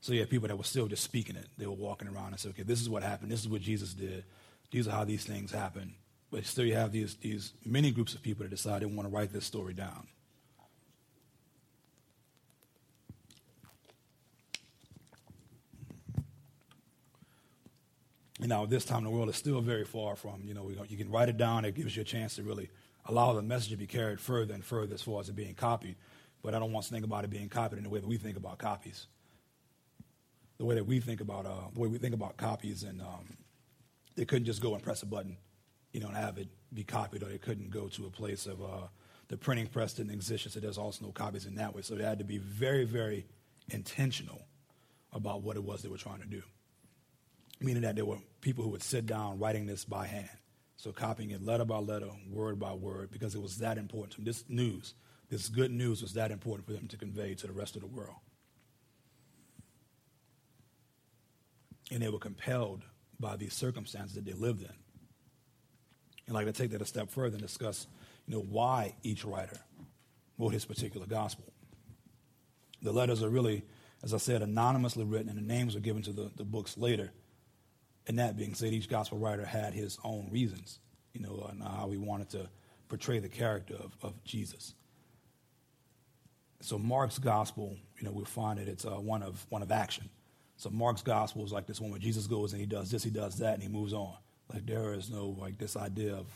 So 0.00 0.12
you 0.12 0.20
have 0.20 0.30
people 0.30 0.48
that 0.48 0.56
were 0.56 0.64
still 0.64 0.86
just 0.86 1.02
speaking 1.02 1.36
it. 1.36 1.46
They 1.56 1.66
were 1.66 1.72
walking 1.72 2.08
around 2.08 2.28
and 2.28 2.38
said, 2.38 2.50
okay, 2.50 2.62
this 2.62 2.80
is 2.80 2.88
what 2.88 3.02
happened. 3.02 3.32
This 3.32 3.40
is 3.40 3.48
what 3.48 3.60
Jesus 3.60 3.94
did. 3.94 4.24
These 4.70 4.86
are 4.86 4.92
how 4.92 5.04
these 5.04 5.24
things 5.24 5.50
happen. 5.50 5.94
But 6.30 6.44
still 6.44 6.64
you 6.64 6.74
have 6.74 6.92
these, 6.92 7.16
these 7.16 7.52
many 7.64 7.90
groups 7.90 8.14
of 8.14 8.22
people 8.22 8.44
that 8.44 8.50
decide 8.50 8.82
they 8.82 8.86
want 8.86 9.08
to 9.08 9.14
write 9.14 9.32
this 9.32 9.44
story 9.44 9.74
down. 9.74 10.06
And 18.40 18.50
now, 18.50 18.66
this 18.66 18.84
time, 18.84 19.02
the 19.02 19.10
world 19.10 19.28
is 19.28 19.34
still 19.34 19.60
very 19.60 19.84
far 19.84 20.14
from, 20.14 20.42
you 20.44 20.54
know, 20.54 20.70
you 20.88 20.96
can 20.96 21.10
write 21.10 21.28
it 21.28 21.36
down. 21.36 21.64
It 21.64 21.74
gives 21.74 21.96
you 21.96 22.02
a 22.02 22.04
chance 22.04 22.36
to 22.36 22.44
really 22.44 22.70
allow 23.06 23.32
the 23.32 23.42
message 23.42 23.70
to 23.70 23.76
be 23.76 23.88
carried 23.88 24.20
further 24.20 24.54
and 24.54 24.64
further 24.64 24.94
as 24.94 25.02
far 25.02 25.18
as 25.20 25.28
it 25.28 25.34
being 25.34 25.54
copied. 25.54 25.96
But 26.40 26.54
I 26.54 26.60
don't 26.60 26.72
want 26.72 26.86
to 26.86 26.92
think 26.92 27.04
about 27.04 27.24
it 27.24 27.30
being 27.30 27.48
copied 27.48 27.78
in 27.78 27.82
the 27.82 27.90
way 27.90 27.98
that 27.98 28.06
we 28.06 28.16
think 28.16 28.36
about 28.36 28.58
copies 28.58 29.08
the 30.58 30.64
way 30.64 30.74
that 30.74 30.84
we 30.84 31.00
think 31.00 31.20
about 31.20 31.46
uh, 31.46 31.68
the 31.72 31.80
way 31.80 31.88
we 31.88 31.98
think 31.98 32.14
about 32.14 32.36
copies, 32.36 32.82
and 32.82 33.00
um, 33.00 33.36
they 34.16 34.24
couldn't 34.24 34.44
just 34.44 34.60
go 34.60 34.74
and 34.74 34.82
press 34.82 35.02
a 35.02 35.06
button, 35.06 35.36
you 35.92 36.00
know, 36.00 36.08
and 36.08 36.16
have 36.16 36.36
it 36.38 36.48
be 36.74 36.84
copied, 36.84 37.22
or 37.22 37.26
they 37.26 37.38
couldn't 37.38 37.70
go 37.70 37.88
to 37.88 38.06
a 38.06 38.10
place 38.10 38.46
of 38.46 38.60
uh, 38.60 38.86
the 39.28 39.36
printing 39.36 39.66
press 39.66 39.92
didn't 39.92 40.12
exist, 40.12 40.50
so 40.50 40.60
there's 40.60 40.78
also 40.78 41.04
no 41.04 41.12
copies 41.12 41.46
in 41.46 41.54
that 41.56 41.74
way. 41.74 41.82
So 41.82 41.94
they 41.94 42.04
had 42.04 42.18
to 42.18 42.24
be 42.24 42.38
very, 42.38 42.84
very 42.84 43.26
intentional 43.70 44.42
about 45.12 45.42
what 45.42 45.56
it 45.56 45.62
was 45.62 45.82
they 45.82 45.88
were 45.88 45.96
trying 45.96 46.20
to 46.20 46.26
do, 46.26 46.42
meaning 47.60 47.82
that 47.82 47.94
there 47.94 48.04
were 48.04 48.18
people 48.40 48.64
who 48.64 48.70
would 48.70 48.82
sit 48.82 49.06
down 49.06 49.38
writing 49.38 49.66
this 49.66 49.84
by 49.84 50.06
hand, 50.06 50.28
so 50.76 50.92
copying 50.92 51.30
it 51.30 51.42
letter 51.42 51.64
by 51.64 51.78
letter, 51.78 52.08
word 52.30 52.58
by 52.58 52.72
word, 52.72 53.10
because 53.10 53.34
it 53.34 53.42
was 53.42 53.58
that 53.58 53.78
important 53.78 54.12
to 54.12 54.16
them. 54.16 54.24
This 54.24 54.44
news, 54.48 54.94
this 55.30 55.48
good 55.48 55.70
news, 55.70 56.02
was 56.02 56.14
that 56.14 56.30
important 56.30 56.66
for 56.66 56.72
them 56.72 56.88
to 56.88 56.96
convey 56.96 57.34
to 57.34 57.46
the 57.46 57.52
rest 57.52 57.76
of 57.76 57.82
the 57.82 57.88
world. 57.88 58.16
And 61.90 62.02
they 62.02 62.08
were 62.08 62.18
compelled 62.18 62.82
by 63.18 63.36
these 63.36 63.54
circumstances 63.54 64.14
that 64.14 64.24
they 64.24 64.32
lived 64.32 64.62
in. 64.62 64.72
And 66.26 66.36
I'd 66.36 66.44
like 66.44 66.54
to 66.54 66.62
take 66.62 66.72
that 66.72 66.82
a 66.82 66.86
step 66.86 67.10
further 67.10 67.36
and 67.36 67.42
discuss, 67.42 67.86
you 68.26 68.34
know, 68.34 68.42
why 68.42 68.94
each 69.02 69.24
writer 69.24 69.58
wrote 70.36 70.52
his 70.52 70.64
particular 70.64 71.06
gospel. 71.06 71.52
The 72.82 72.92
letters 72.92 73.22
are 73.22 73.30
really, 73.30 73.64
as 74.02 74.14
I 74.14 74.18
said, 74.18 74.42
anonymously 74.42 75.04
written, 75.04 75.30
and 75.30 75.38
the 75.38 75.42
names 75.42 75.74
are 75.74 75.80
given 75.80 76.02
to 76.02 76.12
the, 76.12 76.30
the 76.36 76.44
books 76.44 76.76
later. 76.76 77.10
And 78.06 78.18
that 78.18 78.36
being 78.36 78.54
said, 78.54 78.72
each 78.72 78.88
gospel 78.88 79.18
writer 79.18 79.44
had 79.44 79.74
his 79.74 79.98
own 80.04 80.28
reasons, 80.30 80.78
you 81.12 81.20
know, 81.20 81.46
on 81.48 81.60
how 81.60 81.90
he 81.90 81.96
wanted 81.96 82.30
to 82.30 82.48
portray 82.88 83.18
the 83.18 83.28
character 83.28 83.74
of, 83.74 83.96
of 84.02 84.22
Jesus. 84.24 84.74
So 86.60 86.78
Mark's 86.78 87.18
gospel, 87.18 87.76
you 87.98 88.04
know, 88.04 88.12
we 88.12 88.24
find 88.24 88.58
that 88.58 88.68
it's 88.68 88.84
uh, 88.84 88.90
one 88.92 89.22
of 89.22 89.46
one 89.48 89.62
of 89.62 89.70
action. 89.70 90.08
So 90.58 90.70
Mark's 90.70 91.02
gospel 91.02 91.44
is 91.44 91.52
like 91.52 91.66
this 91.66 91.80
one 91.80 91.92
where 91.92 92.00
Jesus 92.00 92.26
goes 92.26 92.52
and 92.52 92.60
he 92.60 92.66
does 92.66 92.90
this, 92.90 93.04
he 93.04 93.10
does 93.10 93.38
that, 93.38 93.54
and 93.54 93.62
he 93.62 93.68
moves 93.68 93.92
on. 93.92 94.14
Like 94.52 94.66
there 94.66 94.92
is 94.92 95.08
no 95.08 95.36
like 95.40 95.56
this 95.56 95.76
idea 95.76 96.14
of 96.14 96.26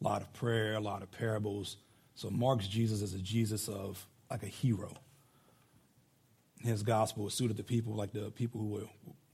a 0.00 0.04
lot 0.04 0.22
of 0.22 0.32
prayer, 0.32 0.74
a 0.74 0.80
lot 0.80 1.02
of 1.02 1.10
parables. 1.10 1.76
So 2.14 2.30
Mark's 2.30 2.68
Jesus 2.68 3.02
is 3.02 3.14
a 3.14 3.18
Jesus 3.18 3.68
of 3.68 4.06
like 4.30 4.44
a 4.44 4.46
hero. 4.48 4.92
His 6.60 6.84
gospel 6.84 7.26
is 7.26 7.34
suited 7.34 7.56
to 7.56 7.64
people 7.64 7.94
like 7.94 8.12
the 8.12 8.30
people 8.30 8.60
who 8.60 8.68
were, 8.68 8.86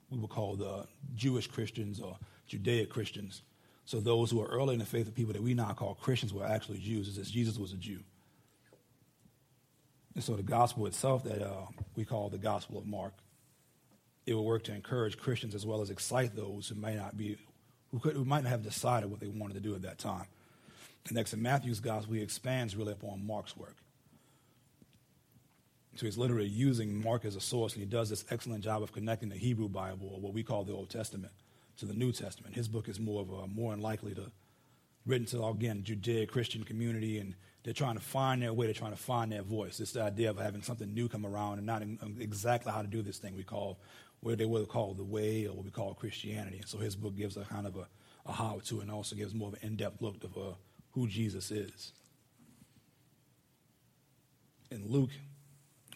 we 0.08 0.18
would 0.18 0.30
call 0.30 0.56
the 0.56 0.86
Jewish 1.14 1.46
Christians 1.46 2.00
or 2.00 2.16
Judaic 2.46 2.88
Christians. 2.88 3.42
So 3.84 4.00
those 4.00 4.30
who 4.30 4.40
are 4.40 4.48
early 4.48 4.72
in 4.72 4.80
the 4.80 4.86
faith, 4.86 5.04
the 5.04 5.12
people 5.12 5.34
that 5.34 5.42
we 5.42 5.52
now 5.52 5.72
call 5.74 5.94
Christians 5.96 6.32
were 6.32 6.46
actually 6.46 6.78
Jews, 6.78 7.18
as 7.18 7.30
Jesus 7.30 7.58
was 7.58 7.72
a 7.72 7.76
Jew. 7.76 8.00
And 10.14 10.24
so 10.24 10.34
the 10.34 10.42
gospel 10.42 10.86
itself 10.86 11.24
that 11.24 11.42
uh, 11.42 11.66
we 11.94 12.04
call 12.04 12.30
the 12.30 12.38
Gospel 12.38 12.78
of 12.78 12.86
Mark 12.86 13.12
it 14.30 14.34
will 14.34 14.44
work 14.44 14.62
to 14.64 14.74
encourage 14.74 15.18
Christians 15.18 15.54
as 15.54 15.66
well 15.66 15.82
as 15.82 15.90
excite 15.90 16.36
those 16.36 16.68
who 16.68 16.76
may 16.76 16.94
not 16.94 17.16
be, 17.16 17.36
who, 17.90 17.98
could, 17.98 18.14
who 18.14 18.24
might 18.24 18.44
not 18.44 18.50
have 18.50 18.62
decided 18.62 19.10
what 19.10 19.20
they 19.20 19.28
wanted 19.28 19.54
to 19.54 19.60
do 19.60 19.74
at 19.74 19.82
that 19.82 19.98
time. 19.98 20.26
And 21.06 21.16
next 21.16 21.32
in 21.32 21.42
Matthew's 21.42 21.80
gospel, 21.80 22.14
he 22.14 22.22
expands 22.22 22.76
really 22.76 22.92
upon 22.92 23.26
Mark's 23.26 23.56
work. 23.56 23.76
So 25.96 26.06
he's 26.06 26.16
literally 26.16 26.46
using 26.46 27.02
Mark 27.02 27.24
as 27.24 27.34
a 27.34 27.40
source, 27.40 27.74
and 27.74 27.82
he 27.82 27.88
does 27.88 28.08
this 28.08 28.24
excellent 28.30 28.62
job 28.62 28.82
of 28.82 28.92
connecting 28.92 29.28
the 29.28 29.36
Hebrew 29.36 29.68
Bible, 29.68 30.12
or 30.14 30.20
what 30.20 30.32
we 30.32 30.44
call 30.44 30.62
the 30.62 30.72
Old 30.72 30.88
Testament, 30.88 31.32
to 31.78 31.86
the 31.86 31.94
New 31.94 32.12
Testament. 32.12 32.54
His 32.54 32.68
book 32.68 32.88
is 32.88 33.00
more 33.00 33.22
of 33.22 33.30
a 33.30 33.46
more 33.48 33.72
unlikely 33.72 34.14
to 34.14 34.30
written 35.06 35.26
to 35.26 35.44
again 35.44 35.82
Judeo 35.82 36.28
Christian 36.28 36.62
community, 36.62 37.18
and 37.18 37.34
they're 37.64 37.74
trying 37.74 37.94
to 37.94 38.00
find 38.00 38.42
their 38.42 38.52
way. 38.52 38.66
They're 38.66 38.74
trying 38.74 38.92
to 38.92 38.98
find 38.98 39.32
their 39.32 39.42
voice. 39.42 39.80
It's 39.80 39.92
the 39.92 40.02
idea 40.02 40.30
of 40.30 40.38
having 40.38 40.62
something 40.62 40.92
new 40.92 41.08
come 41.08 41.26
around 41.26 41.58
and 41.58 41.66
not 41.66 41.82
exactly 42.18 42.72
how 42.72 42.82
to 42.82 42.88
do 42.88 43.02
this 43.02 43.18
thing 43.18 43.36
we 43.36 43.42
call 43.42 43.78
what 44.20 44.38
they 44.38 44.44
would 44.44 44.68
call 44.68 44.94
the 44.94 45.04
way 45.04 45.46
or 45.46 45.54
what 45.54 45.64
we 45.64 45.70
call 45.70 45.94
Christianity. 45.94 46.58
And 46.58 46.68
so 46.68 46.78
his 46.78 46.94
book 46.94 47.16
gives 47.16 47.36
a 47.36 47.44
kind 47.44 47.66
of 47.66 47.76
a, 47.76 47.86
a 48.26 48.32
how 48.32 48.60
to 48.66 48.80
and 48.80 48.90
also 48.90 49.16
gives 49.16 49.34
more 49.34 49.48
of 49.48 49.54
an 49.54 49.60
in 49.62 49.76
depth 49.76 50.02
look 50.02 50.22
of 50.24 50.36
uh, 50.36 50.54
who 50.92 51.06
Jesus 51.06 51.50
is. 51.50 51.92
And 54.70 54.86
Luke, 54.86 55.10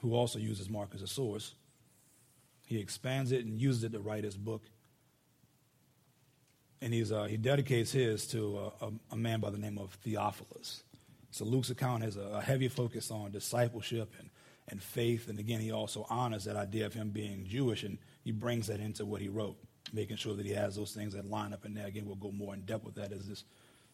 who 0.00 0.14
also 0.14 0.38
uses 0.38 0.68
Mark 0.68 0.90
as 0.94 1.02
a 1.02 1.06
source, 1.06 1.54
he 2.66 2.78
expands 2.78 3.30
it 3.30 3.44
and 3.44 3.58
uses 3.60 3.84
it 3.84 3.92
to 3.92 4.00
write 4.00 4.24
his 4.24 4.36
book. 4.36 4.62
And 6.80 6.92
he's, 6.92 7.12
uh, 7.12 7.24
he 7.24 7.36
dedicates 7.36 7.92
his 7.92 8.26
to 8.28 8.72
a, 8.80 8.90
a, 9.12 9.16
man 9.16 9.40
by 9.40 9.50
the 9.50 9.58
name 9.58 9.78
of 9.78 9.94
Theophilus. 10.02 10.82
So 11.30 11.44
Luke's 11.44 11.70
account 11.70 12.02
has 12.02 12.16
a, 12.16 12.22
a 12.22 12.40
heavy 12.40 12.68
focus 12.68 13.10
on 13.10 13.30
discipleship 13.30 14.12
and, 14.18 14.28
and 14.68 14.82
faith. 14.82 15.28
And 15.28 15.38
again, 15.38 15.60
he 15.60 15.72
also 15.72 16.06
honors 16.10 16.44
that 16.44 16.56
idea 16.56 16.86
of 16.86 16.94
him 16.94 17.10
being 17.10 17.46
Jewish 17.46 17.84
and 17.84 17.98
he 18.24 18.32
brings 18.32 18.66
that 18.68 18.80
into 18.80 19.04
what 19.04 19.20
he 19.20 19.28
wrote, 19.28 19.56
making 19.92 20.16
sure 20.16 20.34
that 20.34 20.46
he 20.46 20.52
has 20.52 20.74
those 20.74 20.92
things 20.92 21.12
that 21.14 21.30
line 21.30 21.52
up 21.52 21.64
in 21.64 21.74
there. 21.74 21.86
Again, 21.86 22.06
we'll 22.06 22.16
go 22.16 22.32
more 22.32 22.54
in 22.54 22.62
depth 22.62 22.84
with 22.84 22.94
that 22.96 23.12
as 23.12 23.28
this, 23.28 23.44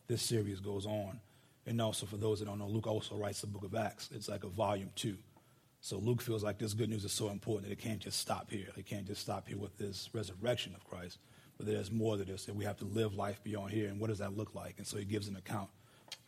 this 0.07 0.23
series 0.23 0.61
goes 0.61 0.87
on. 0.87 1.21
And 1.67 1.81
also, 1.83 2.07
for 2.07 2.17
those 2.17 2.39
that 2.39 2.47
don't 2.47 2.59
know, 2.59 2.69
Luke 2.69 2.87
also 2.87 3.17
writes 3.17 3.41
the 3.41 3.47
book 3.47 3.65
of 3.65 3.75
Acts. 3.75 4.09
It's 4.15 4.29
like 4.29 4.45
a 4.45 4.49
volume 4.49 4.91
two. 4.95 5.19
So 5.83 5.99
Luke 5.99 6.23
feels 6.23 6.45
like 6.45 6.59
this 6.59 6.75
good 6.75 6.91
news 6.91 7.05
is 7.05 7.13
so 7.13 7.31
important 7.31 7.69
that 7.69 7.73
it 7.73 7.83
can't 7.83 8.01
just 8.01 8.19
stop 8.19 8.51
here. 8.51 8.69
It 8.77 8.87
can't 8.87 9.07
just 9.07 9.21
stop 9.21 9.49
here 9.49 9.59
with 9.59 9.77
this 9.79 10.09
resurrection 10.13 10.75
of 10.75 10.85
Christ. 10.85 11.19
But 11.57 11.67
there's 11.67 11.91
more 11.91 12.17
to 12.17 12.25
this, 12.25 12.45
that 12.47 12.55
we 12.55 12.65
have 12.65 12.79
to 12.79 12.85
live 12.85 13.15
life 13.15 13.43
beyond 13.43 13.73
here. 13.73 13.89
And 13.89 14.01
what 14.01 14.09
does 14.09 14.19
that 14.19 14.37
look 14.37 14.55
like? 14.55 14.75
And 14.79 14.87
so 14.87 14.97
he 14.97 15.05
gives 15.05 15.29
an 15.29 15.37
account 15.37 15.69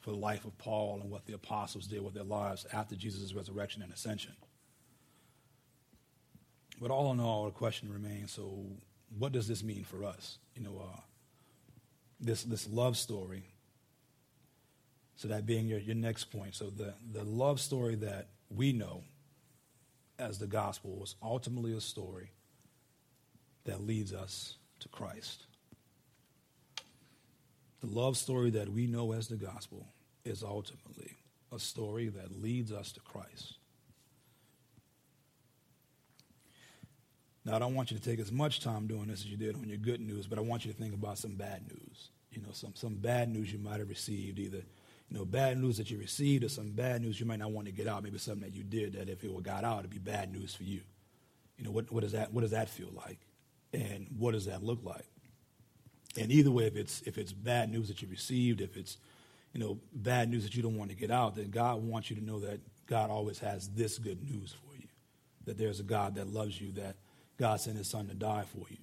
for 0.01 0.11
the 0.11 0.17
life 0.17 0.45
of 0.45 0.57
Paul 0.59 1.01
and 1.01 1.11
what 1.11 1.27
the 1.27 1.35
apostles 1.35 1.87
did 1.87 2.05
with 2.05 2.15
their 2.15 2.25
lives 2.25 2.67
after 2.73 2.97
Jesus' 2.97 3.33
resurrection 3.33 3.83
and 3.83 3.93
ascension. 3.93 4.33
But 6.83 6.91
all 6.91 7.13
in 7.13 7.21
all, 7.21 7.45
the 7.45 7.53
question 7.53 7.93
remains 7.93 8.33
so, 8.33 8.59
what 9.17 9.31
does 9.31 9.47
this 9.47 9.63
mean 9.63 9.85
for 9.85 10.05
us? 10.05 10.39
You 10.57 10.65
know, 10.65 10.83
uh, 10.83 11.01
this, 12.19 12.43
this 12.43 12.69
love 12.69 12.97
story. 12.97 13.45
So, 15.15 15.29
that 15.29 15.47
being 15.47 15.69
your, 15.69 15.79
your 15.79 15.95
next 15.95 16.25
point. 16.25 16.57
So, 16.57 16.71
the, 16.71 16.95
the 17.13 17.23
love 17.23 17.61
story 17.61 17.95
that 17.97 18.31
we 18.51 18.73
know 18.73 19.05
as 20.19 20.41
the 20.41 20.49
gospel 20.49 20.97
was 20.97 21.15
ultimately 21.23 21.73
a 21.73 21.81
story 21.81 22.33
that 23.65 23.81
leads 23.81 24.13
us 24.13 24.57
to 24.81 24.89
Christ. 24.89 25.47
The 27.81 27.87
love 27.87 28.17
story 28.17 28.51
that 28.51 28.69
we 28.69 28.89
know 28.89 29.13
as 29.13 29.29
the 29.29 29.37
gospel 29.37 29.87
is 30.25 30.43
ultimately 30.43 31.17
a 31.53 31.61
story 31.61 32.09
that 32.09 32.43
leads 32.43 32.73
us 32.73 32.91
to 32.93 33.01
Christ. 33.01 33.59
Now, 37.45 37.57
I 37.57 37.59
don't 37.59 37.75
want 37.75 37.91
you 37.91 37.99
to 37.99 38.03
take 38.03 38.21
as 38.21 38.31
much 38.31 38.61
time 38.61 38.87
doing 38.87 39.09
this 39.09 39.21
as 39.21 39.27
you 39.27 39.37
did 39.37 39.57
on 39.57 39.69
your 39.69 39.79
good 39.79 40.01
news, 40.01 40.27
but 40.27 40.39
I 40.39 40.43
want 40.43 40.65
you 40.65 40.73
to 40.73 40.79
think 40.79 40.95
about 40.95 41.19
some 41.19 41.35
bad 41.35 41.63
news. 41.69 42.11
You 42.31 42.41
know, 42.41 42.53
some, 42.53 42.73
some 42.75 42.95
bad 42.95 43.29
news 43.29 43.53
you 43.53 43.59
might 43.59 43.81
have 43.81 43.89
received, 43.89 44.39
either, 44.39 44.63
you 45.09 45.19
know, 45.19 45.25
bad 45.25 45.59
news 45.59 45.77
that 45.77 45.91
you 45.91 45.99
received 45.99 46.45
or 46.45 46.49
some 46.49 46.71
bad 46.71 47.03
news 47.03 47.19
you 47.19 47.27
might 47.27 47.41
not 47.41 47.51
want 47.51 47.67
to 47.67 47.73
get 47.73 47.89
out. 47.89 48.05
Maybe 48.05 48.19
something 48.19 48.49
that 48.49 48.57
you 48.57 48.63
did 48.63 48.95
that 48.95 49.09
if 49.09 49.25
it 49.25 49.33
were 49.33 49.41
got 49.41 49.65
out, 49.65 49.81
it'd 49.81 49.91
be 49.91 49.99
bad 49.99 50.33
news 50.33 50.55
for 50.55 50.63
you. 50.63 50.81
You 51.59 51.65
know, 51.65 51.71
what, 51.73 51.91
what, 51.93 52.03
does 52.03 52.13
that, 52.13 52.33
what 52.33 52.43
does 52.43 52.53
that 52.53 52.69
feel 52.69 52.91
like? 52.95 53.19
And 53.73 54.07
what 54.17 54.33
does 54.33 54.47
that 54.47 54.63
look 54.63 54.81
like? 54.85 55.05
And 56.17 56.31
either 56.31 56.51
way, 56.51 56.65
if 56.65 56.77
it's, 56.77 57.03
if 57.03 57.19
it's 57.19 57.33
bad 57.33 57.71
news 57.71 57.89
that 57.89 58.03
you 58.03 58.09
received, 58.09 58.61
if 58.61 58.77
it's, 58.77 58.99
you 59.53 59.61
know, 59.61 59.79
bad 59.93 60.31
news 60.31 60.45
that 60.45 60.55
you 60.55 60.63
don't 60.63 60.77
want 60.77 60.91
to 60.91 60.97
get 60.97 61.11
out, 61.11 61.35
then 61.35 61.51
God 61.51 61.83
wants 61.83 62.09
you 62.09 62.17
to 62.17 62.25
know 62.25 62.41
that 62.41 62.61
God 62.87 63.11
always 63.11 63.39
has 63.41 63.69
this 63.69 63.99
good 63.99 64.23
news 64.23 64.55
for 64.65 64.77
you. 64.77 64.89
That 65.45 65.59
there's 65.59 65.81
a 65.81 65.85
God 65.85 66.15
that 66.15 66.29
loves 66.29 66.61
you, 66.61 66.73
that 66.73 66.97
God 67.39 67.61
sent 67.61 67.77
his 67.77 67.89
son 67.89 68.09
to 68.09 68.15
die 68.15 68.45
for 68.53 68.67
you. 68.71 68.79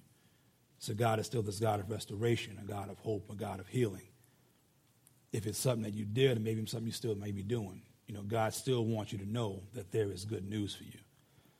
So 0.78 0.94
God 0.94 1.18
is 1.18 1.26
still 1.26 1.42
this 1.42 1.60
God 1.60 1.80
of 1.80 1.90
restoration, 1.90 2.58
a 2.60 2.66
God 2.66 2.90
of 2.90 2.98
hope, 2.98 3.30
a 3.30 3.34
God 3.34 3.60
of 3.60 3.68
healing. 3.68 4.08
If 5.32 5.46
it's 5.46 5.58
something 5.58 5.82
that 5.82 5.94
you 5.94 6.04
did, 6.04 6.38
or 6.38 6.40
maybe 6.40 6.64
something 6.66 6.86
you 6.86 6.92
still 6.92 7.14
may 7.14 7.32
be 7.32 7.42
doing, 7.42 7.82
you 8.06 8.14
know, 8.14 8.22
God 8.22 8.54
still 8.54 8.84
wants 8.84 9.12
you 9.12 9.18
to 9.18 9.30
know 9.30 9.62
that 9.74 9.92
there 9.92 10.10
is 10.10 10.24
good 10.24 10.48
news 10.48 10.74
for 10.74 10.84
you, 10.84 10.98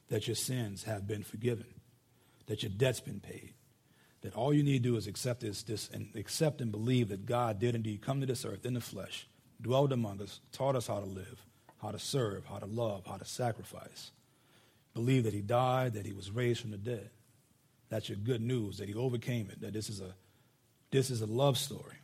that 0.08 0.26
your 0.26 0.34
sins 0.34 0.84
have 0.84 1.06
been 1.06 1.22
forgiven, 1.22 1.66
that 2.46 2.62
your 2.62 2.70
debt's 2.70 3.00
been 3.00 3.20
paid, 3.20 3.52
that 4.22 4.34
all 4.34 4.52
you 4.52 4.62
need 4.62 4.82
to 4.82 4.90
do 4.90 4.96
is 4.96 5.06
accept 5.06 5.40
this, 5.40 5.62
this 5.62 5.88
and 5.92 6.08
accept 6.16 6.60
and 6.60 6.72
believe 6.72 7.08
that 7.10 7.26
God 7.26 7.58
did 7.58 7.74
indeed 7.74 8.02
come 8.02 8.20
to 8.20 8.26
this 8.26 8.44
earth 8.44 8.66
in 8.66 8.74
the 8.74 8.80
flesh, 8.80 9.28
dwelled 9.60 9.92
among 9.92 10.20
us, 10.20 10.40
taught 10.50 10.76
us 10.76 10.86
how 10.86 10.98
to 10.98 11.06
live, 11.06 11.44
how 11.80 11.90
to 11.90 11.98
serve, 11.98 12.46
how 12.46 12.58
to 12.58 12.66
love, 12.66 13.06
how 13.06 13.16
to 13.16 13.24
sacrifice 13.24 14.10
believe 14.94 15.24
that 15.24 15.34
he 15.34 15.40
died, 15.40 15.94
that 15.94 16.06
he 16.06 16.12
was 16.12 16.30
raised 16.30 16.60
from 16.60 16.70
the 16.70 16.78
dead. 16.78 17.10
That's 17.88 18.08
your 18.08 18.18
good 18.18 18.40
news, 18.40 18.78
that 18.78 18.88
he 18.88 18.94
overcame 18.94 19.48
it, 19.50 19.60
that 19.60 19.72
this 19.72 19.88
is 19.88 20.00
a, 20.00 20.14
this 20.90 21.10
is 21.10 21.20
a 21.20 21.26
love 21.26 21.58
story. 21.58 21.96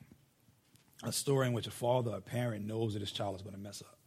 A 1.05 1.13
story 1.13 1.47
in 1.47 1.53
which 1.53 1.67
a 1.67 1.71
father 1.71 2.13
or 2.13 2.19
a 2.19 2.21
parent 2.23 2.67
knows 2.67 2.95
that 2.95 3.01
his 3.01 3.13
child 3.13 3.37
is 3.37 3.43
going 3.43 3.55
to 3.55 3.61
mess 3.61 3.83
up. 3.83 3.99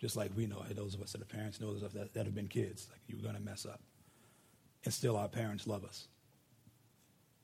Just 0.00 0.16
like 0.16 0.30
we 0.36 0.46
know, 0.46 0.62
those 0.70 0.94
of 0.94 1.02
us 1.02 1.12
that 1.12 1.20
are 1.20 1.26
parents 1.26 1.60
know 1.60 1.74
that, 1.74 2.14
that 2.14 2.24
have 2.24 2.34
been 2.34 2.48
kids, 2.48 2.88
like 2.90 3.00
you're 3.08 3.20
going 3.20 3.34
to 3.34 3.42
mess 3.42 3.66
up. 3.66 3.80
And 4.84 4.94
still 4.94 5.16
our 5.16 5.28
parents 5.28 5.66
love 5.66 5.84
us. 5.84 6.06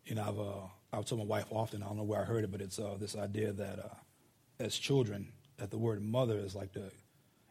You 0.07 0.14
know, 0.14 0.23
I've, 0.23 0.38
uh, 0.38 0.99
I've 0.99 1.05
told 1.05 1.21
my 1.21 1.27
wife 1.27 1.47
often, 1.51 1.83
I 1.83 1.87
don't 1.87 1.97
know 1.97 2.05
where 2.05 2.21
I 2.21 2.25
heard 2.25 2.45
it, 2.45 2.53
but 2.53 2.61
it's 2.61 2.79
uh, 2.79 2.97
this 2.99 3.17
idea 3.17 3.53
that 3.53 3.79
uh, 3.79 3.95
as 4.61 4.77
children, 4.77 5.33
that 5.57 5.71
the 5.71 5.79
word 5.79 6.03
mother 6.03 6.38
is 6.38 6.55
like 6.55 6.73
the, 6.73 6.90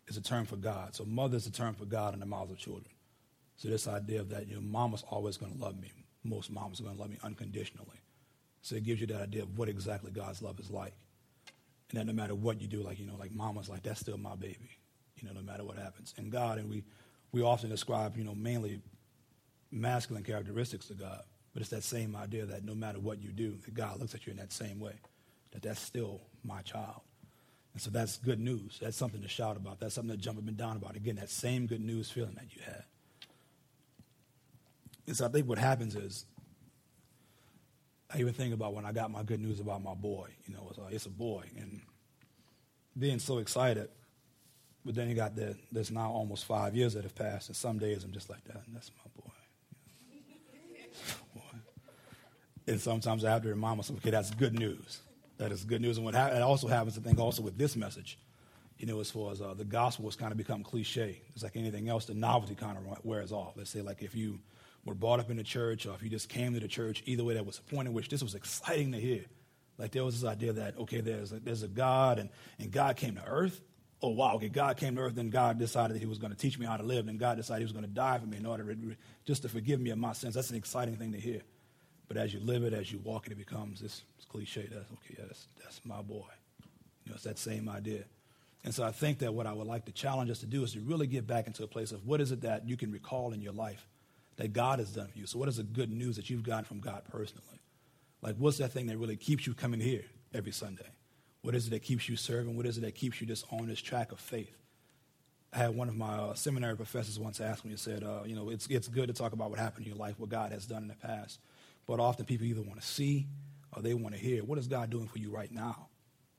is 0.08 0.18
a 0.18 0.22
term 0.22 0.46
for 0.46 0.56
God. 0.56 0.96
So 0.96 1.06
mother 1.06 1.38
is 1.38 1.48
a 1.48 1.52
term 1.52 1.76
for 1.76 1.86
God 1.86 2.13
in 2.13 2.20
the 2.20 2.26
mouths 2.26 2.52
of 2.52 2.58
children. 2.58 2.92
So 3.56 3.70
this 3.70 3.88
idea 3.88 4.20
of 4.20 4.30
that, 4.30 4.48
you 4.48 4.56
know, 4.56 4.62
mama's 4.62 5.04
always 5.10 5.38
going 5.38 5.54
to 5.54 5.60
love 5.60 5.80
me. 5.80 5.92
Most 6.24 6.52
moms 6.52 6.80
are 6.80 6.84
going 6.84 6.96
to 6.96 7.02
love 7.02 7.12
me 7.12 7.18
unconditionally. 7.24 8.02
So 8.62 8.76
it 8.76 8.84
gives 8.84 9.02
you 9.02 9.08
that 9.08 9.22
idea 9.22 9.44
of 9.44 9.58
what 9.58 9.70
exactly 9.70 10.12
God's 10.12 10.42
love 10.42 10.60
is 10.60 10.72
like. 10.72 10.94
And 11.89 12.00
that 12.00 12.08
no 12.08 12.13
matter 12.13 12.34
what 12.34 12.62
you 12.62 12.68
do, 12.68 12.82
like, 12.82 13.00
you 13.00 13.06
know, 13.06 13.16
like 13.20 13.32
mama's 13.32 13.70
like, 13.70 13.84
that's 13.84 14.00
still 14.00 14.18
my 14.18 14.36
baby, 14.36 14.70
you 15.18 15.28
know, 15.28 15.34
no 15.34 15.42
matter 15.42 15.63
what 15.63 15.78
happens. 15.78 16.13
And 16.18 16.32
God, 16.32 16.58
and 16.58 16.70
we, 16.70 16.84
we 17.32 17.42
often 17.42 17.70
describe, 17.70 18.18
you 18.18 18.24
know, 18.24 18.34
mainly 18.34 18.82
masculine 19.72 20.24
characteristics 20.24 20.88
to 20.88 20.94
God. 20.94 21.22
But 21.54 21.62
it's 21.62 21.70
that 21.72 21.84
same 21.84 22.16
idea 22.16 22.46
that 22.46 22.63
no 22.63 22.74
matter 22.74 23.00
what 23.00 23.22
you 23.22 23.32
do, 23.32 23.58
that 23.66 23.74
God 23.74 24.00
looks 24.00 24.16
at 24.16 24.26
you 24.26 24.32
in 24.32 24.38
that 24.38 24.52
same 24.52 24.80
way, 24.80 24.96
that 25.52 25.62
that's 25.62 25.82
still 25.82 26.22
my 26.44 26.62
child. 26.62 27.02
And 27.74 27.82
so 27.82 27.92
that's 27.92 28.18
good 28.18 28.39
news. 28.39 28.80
That's 28.82 28.98
something 28.98 29.22
to 29.22 29.28
shout 29.28 29.58
about. 29.58 29.80
That's 29.80 29.94
something 29.94 30.16
to 30.16 30.22
jump 30.22 30.39
up 30.39 30.48
and 30.48 30.58
down 30.58 30.78
about. 30.78 30.96
Again, 30.96 31.16
that 31.18 31.30
same 31.30 31.68
good 31.68 31.82
news 31.82 32.10
feeling 32.10 32.36
that 32.36 32.56
you 32.56 32.62
had. 32.66 32.84
And 35.08 35.16
so 35.16 35.26
I 35.26 35.30
think 35.30 35.48
what 35.48 35.58
happens 35.58 35.96
is, 35.96 36.26
I 38.13 38.20
even 38.20 38.34
think 38.34 38.54
about 38.54 38.74
when 38.74 38.86
I 38.86 38.92
got 38.92 39.12
my 39.12 39.24
good 39.24 39.39
news 39.39 39.60
about 39.60 39.84
my 39.84 39.96
boy. 39.96 40.30
You 40.46 40.54
know, 40.54 40.68
it's, 40.70 40.80
uh, 40.80 40.89
it's 40.92 41.06
a 41.06 41.10
boy, 41.10 41.46
and 41.58 41.82
being 42.98 43.20
so 43.20 43.39
excited. 43.39 43.89
But 44.86 44.96
then 44.96 45.08
you 45.08 45.16
got 45.16 45.36
the, 45.36 45.56
there's 45.72 45.92
now 45.92 46.12
almost 46.12 46.46
five 46.46 46.76
years 46.76 46.94
that 46.94 47.04
have 47.04 47.16
passed, 47.16 47.48
and 47.48 47.56
some 47.56 47.80
days 47.80 48.04
I'm 48.04 48.12
just 48.12 48.30
like 48.30 48.44
that. 48.46 48.62
That's 48.74 48.92
my 48.92 49.24
boy. 49.24 49.32
boy. 51.36 51.60
And 52.68 52.80
sometimes 52.82 53.24
I 53.24 53.32
have 53.32 53.44
to 53.44 53.50
remind 53.50 53.78
myself, 53.78 54.00
okay, 54.00 54.12
that's 54.12 54.32
good 54.32 54.58
news. 54.58 55.00
That 55.38 55.52
is 55.52 55.63
good 55.63 55.82
news. 55.82 55.98
And 55.98 56.06
what 56.06 56.16
ha- 56.16 56.28
it 56.28 56.42
also 56.42 56.68
happens, 56.68 56.98
I 56.98 57.02
think, 57.02 57.18
also 57.18 57.42
with 57.42 57.58
this 57.58 57.76
message, 57.76 58.20
you 58.78 58.86
know, 58.86 59.00
as 59.00 59.10
far 59.10 59.32
as 59.32 59.42
uh, 59.42 59.54
the 59.54 59.63
gospel 59.63 60.06
has 60.06 60.16
kind 60.16 60.32
of 60.32 60.38
become 60.38 60.63
cliche. 60.63 61.22
It's 61.34 61.44
like 61.44 61.56
anything 61.56 61.88
else, 61.89 62.06
the 62.06 62.13
novelty 62.13 62.56
kind 62.56 62.78
of 62.78 63.06
wears 63.06 63.32
off. 63.32 63.54
Let's 63.56 63.70
say, 63.70 63.82
like, 63.82 64.02
if 64.02 64.16
you 64.16 64.39
were 64.86 64.96
brought 64.96 65.19
up 65.19 65.30
in 65.30 65.38
the 65.38 65.43
church 65.43 65.86
or 65.86 65.93
if 65.93 66.04
you 66.04 66.10
just 66.10 66.30
came 66.30 66.54
to 66.54 66.60
the 66.60 66.67
church, 66.67 67.04
either 67.06 67.24
way, 67.24 67.36
that 67.36 67.46
was 67.46 67.60
a 67.60 67.62
point 67.74 67.88
in 67.88 67.93
which 67.93 68.10
this 68.10 68.22
was 68.22 68.36
exciting 68.36 68.91
to 68.91 69.00
hear. 69.00 69.24
Like, 69.78 69.91
there 69.91 70.04
was 70.04 70.22
this 70.22 70.30
idea 70.30 70.54
that, 70.54 70.78
okay, 70.78 71.02
there's 71.02 71.32
a, 71.32 71.39
there's 71.39 71.63
a 71.63 71.67
God 71.67 72.19
and, 72.19 72.30
and 72.60 72.72
God 72.72 72.96
came 72.96 73.15
to 73.15 73.26
earth. 73.26 73.62
Oh, 74.02 74.10
wow, 74.10 74.36
okay, 74.36 74.50
God 74.50 74.76
came 74.78 74.96
to 74.98 75.02
earth, 75.02 75.15
then 75.15 75.30
God 75.30 75.58
decided 75.58 75.96
that 75.96 76.00
he 76.00 76.06
was 76.06 76.17
going 76.17 76.32
to 76.32 76.38
teach 76.38 76.60
me 76.60 76.65
how 76.65 76.76
to 76.76 76.84
live, 76.84 77.08
and 77.08 77.17
God 77.17 77.38
decided 77.38 77.60
he 77.60 77.63
was 77.63 77.72
going 77.72 77.86
to 77.86 77.89
die 77.89 78.17
for 78.17 78.26
me 78.26 78.36
in 78.36 78.46
order 78.46 78.65
to, 78.65 78.96
just 79.26 79.43
to 79.43 79.50
forgive 79.50 79.80
me 79.80 79.91
of 79.91 79.98
my 79.98 80.12
sins. 80.12 80.36
That's 80.36 80.50
an 80.50 80.58
exciting 80.58 80.98
thing 80.98 81.13
to 81.13 81.19
hear. 81.19 81.41
But 82.10 82.17
as 82.17 82.34
you 82.34 82.41
live 82.41 82.63
it, 82.63 82.74
as 82.74 82.91
you 82.91 83.00
walk 83.00 83.28
it, 83.28 83.32
it 83.32 83.38
becomes 83.38 83.80
this 83.80 84.04
cliche. 84.28 84.67
That's 84.69 84.91
okay. 84.91 85.15
Yeah, 85.17 85.26
that's, 85.28 85.48
that's 85.63 85.80
my 85.86 86.02
boy. 86.02 86.26
You 87.06 87.12
know, 87.12 87.15
it's 87.15 87.24
that 87.24 87.39
same 87.39 87.69
idea. 87.69 88.04
And 88.65 88.74
so 88.74 88.84
I 88.84 88.91
think 88.91 89.19
that 89.19 89.34
what 89.34 89.48
I 89.48 89.54
would 89.54 89.67
like 89.67 89.86
to 89.86 89.91
challenge 89.93 90.30
us 90.30 90.39
to 90.39 90.46
do 90.46 90.63
is 90.63 90.74
to 90.74 90.82
really 90.82 91.08
get 91.08 91.26
back 91.26 91.48
into 91.48 91.63
a 91.63 91.67
place 91.67 91.93
of 91.93 92.06
what 92.06 92.19
is 92.19 92.32
it 92.32 92.41
that 92.41 92.67
you 92.67 92.76
can 92.76 92.91
recall 92.91 93.32
in 93.32 93.41
your 93.41 93.54
life 93.54 93.88
that 94.38 94.54
God 94.54 94.80
has 94.80 94.91
done 94.91 95.08
for 95.08 95.17
you. 95.17 95.26
So 95.26 95.38
what 95.39 95.50
is 95.50 95.58
the 95.58 95.63
good 95.63 95.91
news 95.91 96.15
that 96.15 96.30
you've 96.30 96.43
gotten 96.43 96.65
from 96.65 96.80
God 96.80 97.04
personally? 97.10 97.62
Like 98.22 98.36
what's 98.38 98.58
that 98.58 98.72
thing 98.72 98.88
that 98.88 98.98
really 98.98 99.17
keeps 99.17 99.46
you 99.46 99.54
coming 99.54 99.80
here 99.80 100.06
every 100.34 100.52
Sunday? 100.52 100.88
What 101.41 101.56
is 101.56 101.67
it 101.67 101.72
that 101.72 101.84
keeps 101.84 102.08
you 102.08 102.15
serving? 102.15 102.56
What 102.56 102.65
is 102.65 102.78
it 102.78 102.82
that 102.82 102.96
keeps 102.96 103.19
you 103.19 103.28
just 103.28 103.46
on 103.52 103.67
this 103.67 103.82
track 103.82 104.12
of 104.12 104.19
faith? 104.19 104.56
I 105.52 105.58
had 105.58 105.76
one 105.76 105.88
of 105.88 105.96
my 105.96 106.15
uh, 106.15 106.34
seminary 106.34 106.76
professors 106.76 107.19
once 107.19 107.39
ask 107.39 107.63
me 107.63 107.72
and 107.72 107.80
said, 107.80 108.04
uh, 108.04 108.22
you 108.26 108.36
know, 108.36 108.50
it's, 108.50 108.65
it's 108.67 108.88
good 108.88 109.08
to 109.08 109.13
talk 109.13 109.34
about 109.34 109.52
what 109.52 109.60
happened 109.60 109.86
in 109.86 109.91
your 109.91 110.00
life, 110.00 110.15
what 110.17 110.30
God 110.30 110.52
has 110.52 110.65
done 110.65 110.84
in 110.84 110.88
the 110.88 110.96
past. 110.96 111.39
But 111.86 112.00
often 112.00 112.26
people 112.26 112.48
either 112.48 112.62
want 112.62 112.80
to 112.82 112.88
see 112.88 113.28
or 113.76 113.82
they 113.82 113.93
want 113.93 114.15
to 114.15 114.22
hear, 114.22 114.43
what 114.43 114.58
is 114.58 114.67
God 114.67 114.89
doing 114.89 115.08
for 115.08 115.19
you 115.19 115.30
right 115.30 115.52
now? 115.52 115.89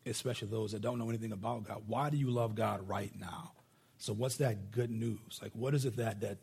Especially 0.07 0.49
those 0.49 0.73
that 0.73 0.83
don't 0.83 0.99
know 0.99 1.09
anything 1.09 1.33
about 1.33 1.65
God. 1.65 1.83
Why 1.87 2.11
do 2.11 2.17
you 2.17 2.31
love 2.31 2.55
God 2.55 2.89
right 2.89 3.13
now? 3.19 3.53
So 3.99 4.13
what's 4.13 4.37
that 4.39 4.71
good 4.71 4.91
news? 4.91 5.39
Like 5.41 5.53
what 5.55 5.75
is 5.75 5.85
it 5.85 5.97
that 5.97 6.21
that 6.21 6.39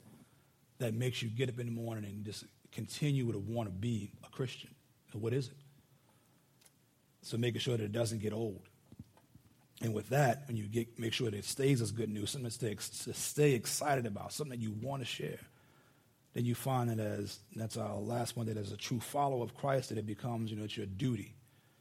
that 0.82 0.94
makes 0.94 1.22
you 1.22 1.30
get 1.30 1.50
up 1.50 1.60
in 1.60 1.66
the 1.66 1.72
morning 1.72 2.06
and 2.06 2.26
just 2.26 2.46
continue 2.72 3.32
to 3.32 3.40
want 3.40 3.68
to 3.68 3.74
be 3.74 4.12
a 4.26 4.30
Christian? 4.30 4.70
What 5.14 5.34
is 5.34 5.48
it? 5.48 5.58
So 7.24 7.38
making 7.38 7.62
sure 7.62 7.78
that 7.78 7.84
it 7.84 7.92
doesn't 7.92 8.20
get 8.20 8.34
old. 8.34 8.62
And 9.82 9.94
with 9.94 10.10
that, 10.10 10.44
when 10.48 10.58
you 10.58 10.66
get 10.66 11.00
make 11.00 11.14
sure 11.14 11.30
that 11.32 11.38
it 11.38 11.46
stays 11.46 11.82
as 11.82 11.92
good 11.92 12.10
news, 12.10 12.32
something 12.32 12.50
to 12.50 12.56
stay, 12.56 12.76
to 12.76 13.14
stay 13.14 13.54
excited 13.54 14.06
about, 14.06 14.32
something 14.32 14.58
that 14.58 14.64
you 14.64 14.76
want 14.82 15.02
to 15.02 15.08
share 15.08 15.40
then 16.34 16.46
you 16.46 16.56
find 16.56 16.90
that 16.90 17.00
as 17.00 17.40
that's 17.56 17.78
our 17.78 17.96
last 17.96 18.38
one 18.38 18.46
that 18.46 18.58
as 18.58 18.72
a 18.72 18.78
true 18.78 19.00
follower 19.00 19.44
of 19.44 19.56
Christ 19.56 19.90
that 19.90 19.98
it 19.98 20.06
becomes 20.06 20.52
you 20.52 20.58
know 20.58 20.64
it's 20.64 20.78
your 20.78 20.86
duty. 20.86 21.36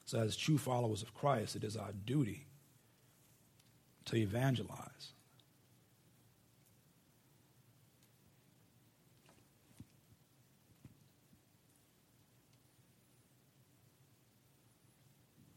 So 0.07 0.19
as 0.19 0.37
true 0.37 0.59
followers 0.59 1.03
of 1.03 1.15
Christ, 1.15 1.55
it 1.55 1.63
is 1.63 1.77
our 1.77 1.93
duty 2.05 2.47
to 4.07 4.17
evangelize. 4.17 5.13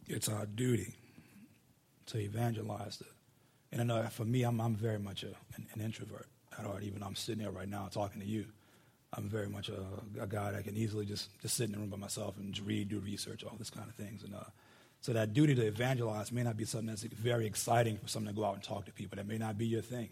It's 0.07 0.27
our 0.29 0.45
duty 0.45 0.95
to 2.07 2.17
evangelize. 2.19 2.97
To, 2.97 3.05
and 3.71 3.81
I 3.81 3.83
know 3.83 4.03
for 4.09 4.25
me, 4.25 4.43
I'm, 4.43 4.59
I'm 4.59 4.75
very 4.75 4.99
much 4.99 5.23
a, 5.23 5.33
an, 5.55 5.67
an 5.73 5.81
introvert 5.81 6.27
at 6.57 6.65
heart. 6.65 6.83
Even 6.83 7.03
I'm 7.03 7.15
sitting 7.15 7.41
here 7.41 7.51
right 7.51 7.69
now 7.69 7.87
talking 7.91 8.21
to 8.21 8.27
you. 8.27 8.45
I'm 9.15 9.29
very 9.29 9.47
much 9.47 9.69
a, 9.69 10.21
a, 10.21 10.25
guy 10.25 10.51
that 10.51 10.63
can 10.63 10.75
easily 10.75 11.05
just, 11.05 11.29
just 11.39 11.55
sit 11.55 11.65
in 11.65 11.73
the 11.73 11.77
room 11.77 11.89
by 11.89 11.97
myself 11.97 12.35
and 12.37 12.57
read, 12.65 12.89
do 12.89 12.99
research, 12.99 13.43
all 13.43 13.55
this 13.59 13.69
kind 13.69 13.87
of 13.87 13.93
things. 13.93 14.23
And 14.23 14.33
uh, 14.33 14.39
so 15.01 15.13
that 15.13 15.33
duty 15.33 15.53
to 15.53 15.67
evangelize 15.67 16.31
may 16.31 16.41
not 16.41 16.57
be 16.57 16.65
something 16.65 16.87
that's 16.87 17.03
very 17.03 17.45
exciting 17.45 17.97
for 17.97 18.07
someone 18.07 18.33
to 18.33 18.39
go 18.39 18.45
out 18.45 18.55
and 18.55 18.63
talk 18.63 18.85
to 18.85 18.91
people. 18.91 19.17
That 19.17 19.27
may 19.27 19.37
not 19.37 19.57
be 19.57 19.67
your 19.67 19.83
thing. 19.83 20.09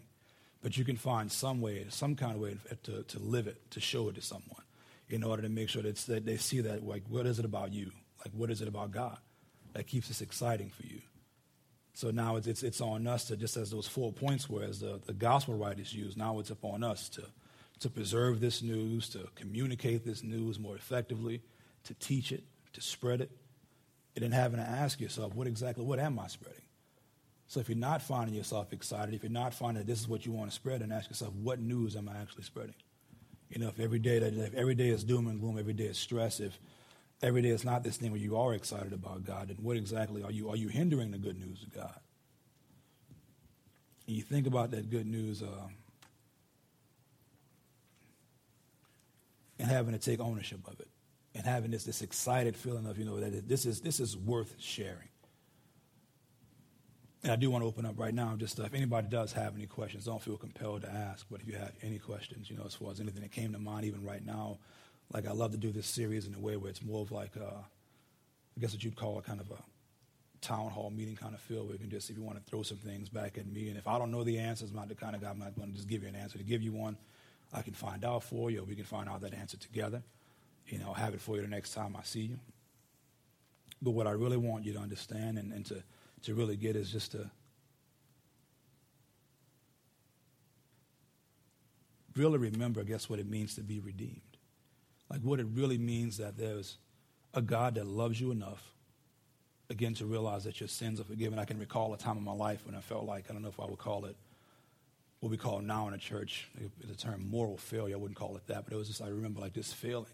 But 0.62 0.76
you 0.76 0.84
can 0.84 0.96
find 0.96 1.32
some 1.32 1.60
way, 1.60 1.84
some 1.88 2.14
kind 2.14 2.36
of 2.36 2.40
way 2.40 2.56
to, 2.84 3.02
to 3.02 3.18
live 3.18 3.48
it, 3.48 3.70
to 3.72 3.80
show 3.80 4.08
it 4.08 4.14
to 4.14 4.22
someone 4.22 4.62
in 5.08 5.24
order 5.24 5.42
to 5.42 5.48
make 5.48 5.68
sure 5.68 5.82
that, 5.82 5.96
that 5.96 6.24
they 6.24 6.36
see 6.36 6.60
that, 6.60 6.86
like, 6.86 7.02
what 7.08 7.26
is 7.26 7.40
it 7.40 7.44
about 7.44 7.72
you? 7.72 7.90
Like, 8.24 8.32
what 8.34 8.50
is 8.52 8.62
it 8.62 8.68
about 8.68 8.92
God 8.92 9.18
that 9.72 9.86
keeps 9.86 10.08
this 10.08 10.20
exciting 10.20 10.70
for 10.70 10.86
you? 10.86 11.00
So 11.94 12.10
now 12.10 12.36
it's, 12.36 12.46
it's, 12.46 12.62
it's 12.62 12.80
on 12.80 13.06
us 13.06 13.26
to, 13.26 13.36
just 13.36 13.56
as 13.56 13.70
those 13.70 13.86
four 13.86 14.12
points 14.12 14.48
were, 14.48 14.62
as 14.62 14.80
the, 14.80 15.00
the 15.04 15.12
gospel 15.12 15.54
writers 15.54 15.92
used, 15.92 16.16
now 16.16 16.38
it's 16.38 16.50
upon 16.50 16.82
us 16.82 17.08
to, 17.10 17.22
to 17.80 17.90
preserve 17.90 18.40
this 18.40 18.62
news, 18.62 19.08
to 19.10 19.28
communicate 19.34 20.04
this 20.04 20.22
news 20.22 20.58
more 20.58 20.74
effectively, 20.74 21.42
to 21.84 21.94
teach 21.94 22.32
it, 22.32 22.44
to 22.72 22.80
spread 22.80 23.20
it, 23.20 23.30
and 24.14 24.22
then 24.22 24.32
having 24.32 24.58
to 24.58 24.64
ask 24.64 25.00
yourself, 25.00 25.34
what 25.34 25.46
exactly, 25.46 25.84
what 25.84 25.98
am 25.98 26.18
I 26.18 26.28
spreading? 26.28 26.62
So 27.46 27.60
if 27.60 27.68
you're 27.68 27.76
not 27.76 28.00
finding 28.00 28.34
yourself 28.34 28.72
excited, 28.72 29.14
if 29.14 29.22
you're 29.22 29.30
not 29.30 29.52
finding 29.52 29.82
that 29.82 29.86
this 29.86 30.00
is 30.00 30.08
what 30.08 30.24
you 30.24 30.32
want 30.32 30.50
to 30.50 30.54
spread, 30.54 30.80
and 30.80 30.92
ask 30.92 31.10
yourself, 31.10 31.34
what 31.34 31.60
news 31.60 31.96
am 31.96 32.08
I 32.08 32.16
actually 32.16 32.44
spreading? 32.44 32.74
You 33.50 33.60
know, 33.60 33.68
if 33.68 33.78
every 33.78 33.98
day 33.98 34.18
that 34.18 34.32
if 34.32 34.54
every 34.54 34.74
day 34.74 34.88
is 34.88 35.04
doom 35.04 35.26
and 35.26 35.38
gloom, 35.38 35.58
every 35.58 35.74
day 35.74 35.84
is 35.84 35.98
stress, 35.98 36.40
if 36.40 36.58
every 37.22 37.42
day 37.42 37.50
is 37.50 37.64
not 37.64 37.84
this 37.84 37.96
thing 37.96 38.10
where 38.10 38.20
you 38.20 38.36
are 38.36 38.52
excited 38.54 38.92
about 38.92 39.24
God, 39.24 39.50
And 39.50 39.60
what 39.60 39.76
exactly 39.76 40.22
are 40.22 40.30
you? 40.30 40.50
Are 40.50 40.56
you 40.56 40.68
hindering 40.68 41.12
the 41.12 41.18
good 41.18 41.38
news 41.38 41.62
of 41.62 41.72
God? 41.72 42.00
And 44.06 44.16
you 44.16 44.22
think 44.22 44.46
about 44.46 44.72
that 44.72 44.90
good 44.90 45.06
news 45.06 45.42
uh, 45.42 45.68
and 49.58 49.70
having 49.70 49.92
to 49.92 49.98
take 49.98 50.18
ownership 50.18 50.60
of 50.66 50.80
it 50.80 50.88
and 51.34 51.46
having 51.46 51.70
this, 51.70 51.84
this 51.84 52.02
excited 52.02 52.56
feeling 52.56 52.86
of, 52.86 52.98
you 52.98 53.04
know, 53.04 53.20
that 53.20 53.48
this 53.48 53.64
is, 53.64 53.80
this 53.80 54.00
is 54.00 54.16
worth 54.16 54.56
sharing. 54.58 55.08
And 57.22 57.30
I 57.30 57.36
do 57.36 57.50
want 57.50 57.62
to 57.62 57.68
open 57.68 57.86
up 57.86 58.00
right 58.00 58.12
now. 58.12 58.34
Just 58.36 58.58
uh, 58.58 58.64
if 58.64 58.74
anybody 58.74 59.06
does 59.08 59.32
have 59.32 59.54
any 59.54 59.66
questions, 59.66 60.06
don't 60.06 60.20
feel 60.20 60.36
compelled 60.36 60.82
to 60.82 60.90
ask. 60.90 61.24
But 61.30 61.40
if 61.40 61.46
you 61.46 61.54
have 61.54 61.72
any 61.80 62.00
questions, 62.00 62.50
you 62.50 62.56
know, 62.56 62.64
as 62.66 62.74
far 62.74 62.90
as 62.90 63.00
anything 63.00 63.22
that 63.22 63.30
came 63.30 63.52
to 63.52 63.60
mind, 63.60 63.86
even 63.86 64.02
right 64.02 64.26
now, 64.26 64.58
like 65.12 65.26
I 65.26 65.32
love 65.32 65.52
to 65.52 65.58
do 65.58 65.70
this 65.70 65.86
series 65.86 66.26
in 66.26 66.34
a 66.34 66.38
way 66.38 66.56
where 66.56 66.70
it's 66.70 66.82
more 66.82 67.02
of 67.02 67.12
like, 67.12 67.32
uh, 67.36 67.60
I 68.56 68.60
guess 68.60 68.72
what 68.72 68.82
you'd 68.82 68.96
call 68.96 69.18
a 69.18 69.22
kind 69.22 69.40
of 69.40 69.50
a 69.50 69.62
town 70.40 70.70
hall 70.70 70.90
meeting 70.90 71.16
kind 71.16 71.34
of 71.34 71.40
feel 71.40 71.64
where 71.64 71.74
you 71.74 71.78
can 71.78 71.90
just, 71.90 72.10
if 72.10 72.16
you 72.16 72.22
want 72.22 72.42
to 72.42 72.50
throw 72.50 72.62
some 72.62 72.78
things 72.78 73.08
back 73.08 73.38
at 73.38 73.46
me, 73.46 73.68
and 73.68 73.76
if 73.76 73.86
I 73.86 73.98
don't 73.98 74.10
know 74.10 74.24
the 74.24 74.38
answers, 74.38 74.70
I'm 74.70 74.76
not 74.76 74.88
the 74.88 74.94
kind 74.94 75.14
of 75.14 75.22
guy 75.22 75.30
I'm 75.30 75.38
not 75.38 75.54
going 75.54 75.70
to 75.70 75.76
just 75.76 75.88
give 75.88 76.02
you 76.02 76.08
an 76.08 76.16
answer 76.16 76.38
to 76.38 76.44
give 76.44 76.62
you 76.62 76.72
one. 76.72 76.96
I 77.52 77.62
can 77.62 77.74
find 77.74 78.04
out 78.04 78.22
for 78.22 78.50
you, 78.50 78.60
or 78.60 78.64
we 78.64 78.74
can 78.74 78.84
find 78.84 79.08
out 79.08 79.20
that 79.20 79.34
answer 79.34 79.58
together. 79.58 80.02
You 80.68 80.78
know, 80.78 80.88
I'll 80.88 80.94
have 80.94 81.12
it 81.12 81.20
for 81.20 81.36
you 81.36 81.42
the 81.42 81.48
next 81.48 81.74
time 81.74 81.94
I 81.98 82.02
see 82.02 82.22
you. 82.22 82.38
But 83.82 83.90
what 83.90 84.06
I 84.06 84.12
really 84.12 84.38
want 84.38 84.64
you 84.64 84.72
to 84.74 84.78
understand 84.78 85.38
and, 85.38 85.52
and 85.52 85.66
to 85.66 85.82
to 86.22 86.34
really 86.34 86.56
get 86.56 86.76
is 86.76 86.90
just 86.90 87.12
to 87.12 87.28
really 92.14 92.38
remember, 92.38 92.80
I 92.80 92.84
guess, 92.84 93.10
what 93.10 93.18
it 93.18 93.28
means 93.28 93.56
to 93.56 93.60
be 93.60 93.80
redeemed. 93.80 94.31
Like 95.12 95.20
what 95.20 95.40
it 95.40 95.46
really 95.52 95.76
means 95.76 96.16
that 96.16 96.38
there's 96.38 96.78
a 97.34 97.42
God 97.42 97.74
that 97.74 97.86
loves 97.86 98.18
you 98.18 98.30
enough, 98.30 98.72
again, 99.68 99.92
to 99.94 100.06
realize 100.06 100.44
that 100.44 100.58
your 100.58 100.70
sins 100.70 101.00
are 101.00 101.04
forgiven. 101.04 101.38
I 101.38 101.44
can 101.44 101.58
recall 101.58 101.92
a 101.92 101.98
time 101.98 102.16
in 102.16 102.24
my 102.24 102.32
life 102.32 102.64
when 102.64 102.74
I 102.74 102.80
felt 102.80 103.04
like, 103.04 103.26
I 103.28 103.34
don't 103.34 103.42
know 103.42 103.50
if 103.50 103.60
I 103.60 103.66
would 103.66 103.78
call 103.78 104.06
it 104.06 104.16
what 105.20 105.30
we 105.30 105.36
call 105.36 105.60
now 105.60 105.86
in 105.86 105.92
a 105.92 105.98
church, 105.98 106.48
the 106.84 106.94
term 106.94 107.28
moral 107.30 107.58
failure. 107.58 107.94
I 107.94 107.98
wouldn't 107.98 108.18
call 108.18 108.36
it 108.36 108.46
that, 108.46 108.64
but 108.64 108.72
it 108.72 108.76
was 108.76 108.88
just, 108.88 109.02
I 109.02 109.08
remember 109.08 109.40
like 109.40 109.52
this 109.52 109.70
feeling. 109.70 110.06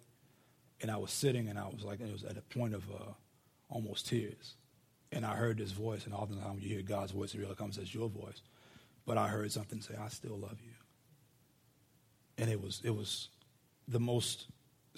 And 0.80 0.90
I 0.90 0.96
was 0.96 1.12
sitting 1.12 1.48
and 1.48 1.58
I 1.58 1.66
was 1.68 1.84
like, 1.84 2.00
it 2.00 2.12
was 2.12 2.24
at 2.24 2.37
a 2.37 2.42
point 2.42 2.74
of 2.74 2.82
uh, 2.90 3.12
almost 3.70 4.08
tears. 4.08 4.54
And 5.12 5.24
I 5.24 5.37
heard 5.37 5.58
this 5.58 5.70
voice, 5.70 6.06
and 6.06 6.14
oftentimes 6.14 6.62
you 6.62 6.68
hear 6.68 6.82
God's 6.82 7.12
voice, 7.12 7.34
it 7.34 7.40
really 7.40 7.54
comes 7.54 7.78
as 7.78 7.94
your 7.94 8.08
voice. 8.08 8.42
But 9.06 9.16
I 9.16 9.28
heard 9.28 9.50
something 9.52 9.80
say, 9.80 9.94
I 9.98 10.08
still 10.08 10.37
love 10.37 10.58
you. 10.61 10.74
And 12.37 12.50
it 12.50 12.61
was, 12.61 12.82
it 12.84 12.94
was 12.94 13.28
the 13.87 14.00
most 14.00 14.48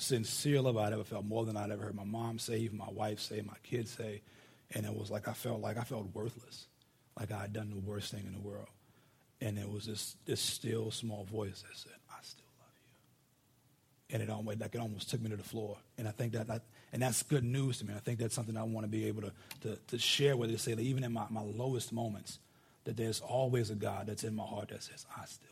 sincere 0.00 0.60
love 0.60 0.76
I'd 0.76 0.92
ever 0.92 1.04
felt, 1.04 1.24
more 1.24 1.44
than 1.44 1.56
I'd 1.56 1.70
ever 1.70 1.84
heard 1.84 1.94
my 1.94 2.04
mom 2.04 2.38
say, 2.38 2.58
even 2.58 2.78
my 2.78 2.90
wife 2.90 3.20
say, 3.20 3.42
my 3.42 3.56
kids 3.62 3.90
say. 3.90 4.22
And 4.72 4.86
it 4.86 4.94
was 4.94 5.10
like 5.10 5.28
I 5.28 5.32
felt 5.32 5.60
like 5.60 5.76
I 5.76 5.84
felt 5.84 6.14
worthless, 6.14 6.66
like 7.18 7.32
I 7.32 7.40
had 7.42 7.52
done 7.52 7.70
the 7.70 7.80
worst 7.80 8.12
thing 8.12 8.24
in 8.26 8.32
the 8.32 8.40
world. 8.40 8.68
And 9.40 9.58
it 9.58 9.70
was 9.70 9.86
this, 9.86 10.16
this 10.26 10.40
still 10.40 10.90
small 10.90 11.24
voice 11.24 11.62
that 11.62 11.76
said, 11.76 11.92
I 12.10 12.18
still 12.22 12.44
love 12.58 12.72
you. 14.10 14.14
and 14.14 14.22
it 14.22 14.30
almost 14.30 14.60
like 14.60 14.74
it 14.74 14.80
almost 14.80 15.10
took 15.10 15.20
me 15.20 15.30
to 15.30 15.36
the 15.36 15.42
floor. 15.42 15.76
And 15.98 16.06
I 16.06 16.10
think 16.10 16.32
that, 16.34 16.62
and 16.92 17.02
that's 17.02 17.22
good 17.22 17.44
news 17.44 17.78
to 17.78 17.86
me. 17.86 17.94
I 17.94 18.00
think 18.00 18.18
that's 18.18 18.34
something 18.34 18.56
I 18.56 18.62
want 18.64 18.84
to 18.84 18.90
be 18.90 19.06
able 19.06 19.22
to, 19.22 19.32
to, 19.62 19.76
to 19.88 19.98
share 19.98 20.36
with 20.36 20.50
you, 20.50 20.58
say 20.58 20.74
that 20.74 20.82
even 20.82 21.04
in 21.04 21.12
my, 21.12 21.26
my 21.30 21.42
lowest 21.42 21.92
moments, 21.92 22.38
that 22.84 22.96
there's 22.96 23.20
always 23.20 23.70
a 23.70 23.74
God 23.74 24.06
that's 24.06 24.24
in 24.24 24.34
my 24.34 24.44
heart 24.44 24.68
that 24.68 24.82
says, 24.82 25.06
I 25.16 25.24
still. 25.26 25.49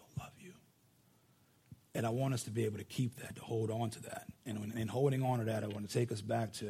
And 1.99 2.07
I 2.07 2.11
want 2.11 2.33
us 2.33 2.45
to 2.45 2.53
be 2.53 2.65
able 2.65 2.79
to 2.79 2.85
keep 2.85 3.17
that, 3.17 3.35
to 3.35 3.43
hold 3.43 3.73
on 3.73 3.91
to 3.91 4.03
that. 4.03 4.29
And 4.47 4.73
in 4.77 4.87
holding 4.87 5.21
on 5.21 5.41
to 5.41 5.45
that, 5.47 5.65
I 5.65 5.67
want 5.67 5.85
to 5.85 5.93
take 5.93 6.13
us 6.13 6.21
back 6.21 6.53
to, 6.55 6.67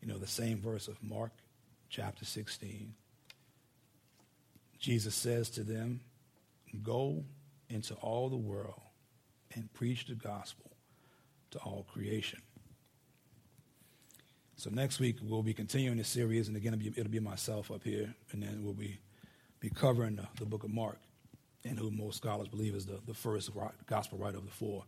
you 0.00 0.08
know, 0.08 0.16
the 0.16 0.26
same 0.26 0.62
verse 0.62 0.88
of 0.88 0.96
Mark 1.02 1.32
chapter 1.90 2.24
16. 2.24 2.94
Jesus 4.78 5.14
says 5.14 5.50
to 5.50 5.62
them, 5.62 6.00
Go 6.82 7.22
into 7.68 7.92
all 7.96 8.30
the 8.30 8.36
world 8.38 8.80
and 9.54 9.70
preach 9.74 10.06
the 10.06 10.14
gospel 10.14 10.70
to 11.50 11.58
all 11.58 11.84
creation. 11.92 12.40
So 14.56 14.70
next 14.70 15.00
week 15.00 15.16
we'll 15.20 15.42
be 15.42 15.52
continuing 15.52 15.98
this 15.98 16.08
series, 16.08 16.48
and 16.48 16.56
again 16.56 16.72
it'll 16.72 16.82
be, 16.82 16.98
it'll 16.98 17.12
be 17.12 17.20
myself 17.20 17.70
up 17.70 17.84
here, 17.84 18.14
and 18.32 18.42
then 18.42 18.64
we'll 18.64 18.72
be 18.72 19.00
be 19.60 19.68
covering 19.68 20.16
the, 20.16 20.26
the, 20.38 20.46
book 20.46 20.64
of 20.64 20.70
Mark, 20.70 20.98
and 21.68 21.78
who 21.78 21.90
most 21.90 22.18
scholars 22.18 22.48
believe 22.48 22.74
is 22.74 22.86
the, 22.86 22.98
the 23.06 23.14
first 23.14 23.50
gospel 23.86 24.18
writer 24.18 24.38
of 24.38 24.44
the 24.44 24.50
four. 24.50 24.84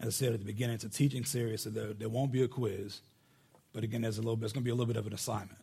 As 0.00 0.08
I 0.08 0.10
said 0.10 0.32
at 0.32 0.40
the 0.40 0.46
beginning, 0.46 0.74
it's 0.74 0.84
a 0.84 0.88
teaching 0.88 1.24
series, 1.24 1.62
so 1.62 1.70
there, 1.70 1.92
there 1.92 2.08
won't 2.08 2.32
be 2.32 2.42
a 2.42 2.48
quiz, 2.48 3.00
but 3.72 3.84
again, 3.84 4.02
there's 4.02 4.18
a 4.18 4.22
little 4.22 4.36
bit, 4.36 4.44
it's 4.44 4.52
going 4.52 4.62
to 4.62 4.64
be 4.64 4.70
a 4.70 4.74
little 4.74 4.86
bit 4.86 4.96
of 4.96 5.06
an 5.06 5.12
assignment. 5.12 5.58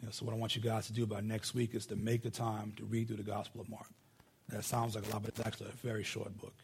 You 0.00 0.06
know, 0.06 0.12
so 0.12 0.24
what 0.24 0.34
I 0.34 0.38
want 0.38 0.56
you 0.56 0.62
guys 0.62 0.86
to 0.86 0.92
do 0.92 1.06
by 1.06 1.20
next 1.20 1.54
week 1.54 1.74
is 1.74 1.86
to 1.86 1.96
make 1.96 2.22
the 2.22 2.30
time 2.30 2.72
to 2.76 2.84
read 2.84 3.08
through 3.08 3.16
the 3.16 3.22
Gospel 3.22 3.60
of 3.60 3.68
Mark. 3.68 3.86
That 4.48 4.64
sounds 4.64 4.94
like 4.94 5.06
a 5.06 5.10
lot, 5.10 5.22
but 5.22 5.30
it's 5.30 5.46
actually 5.46 5.70
a 5.70 5.86
very 5.86 6.04
short 6.04 6.36
book. 6.38 6.54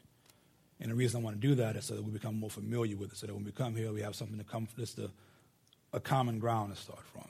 And 0.81 0.91
the 0.91 0.95
reason 0.95 1.21
I 1.21 1.25
want 1.25 1.41
to 1.41 1.47
do 1.49 1.55
that 1.57 1.77
is 1.77 1.87
so 1.87 1.95
that 1.95 2.03
we 2.03 2.11
become 2.11 2.39
more 2.39 2.51
familiar 2.51 2.97
with 2.97 3.13
it, 3.13 3.19
so 3.19 3.27
that 3.27 3.35
when 3.35 3.45
we 3.45 3.53
come 3.53 3.75
here, 3.75 3.93
we 3.93 4.03
have 4.03 4.15
something 4.15 4.39
to 4.39 4.45
come, 4.45 4.69
just 4.79 4.99
a, 4.99 5.11
a 5.93 6.01
common 6.01 6.39
ground 6.39 6.75
to 6.75 6.81
start 6.81 7.05
from. 7.13 7.29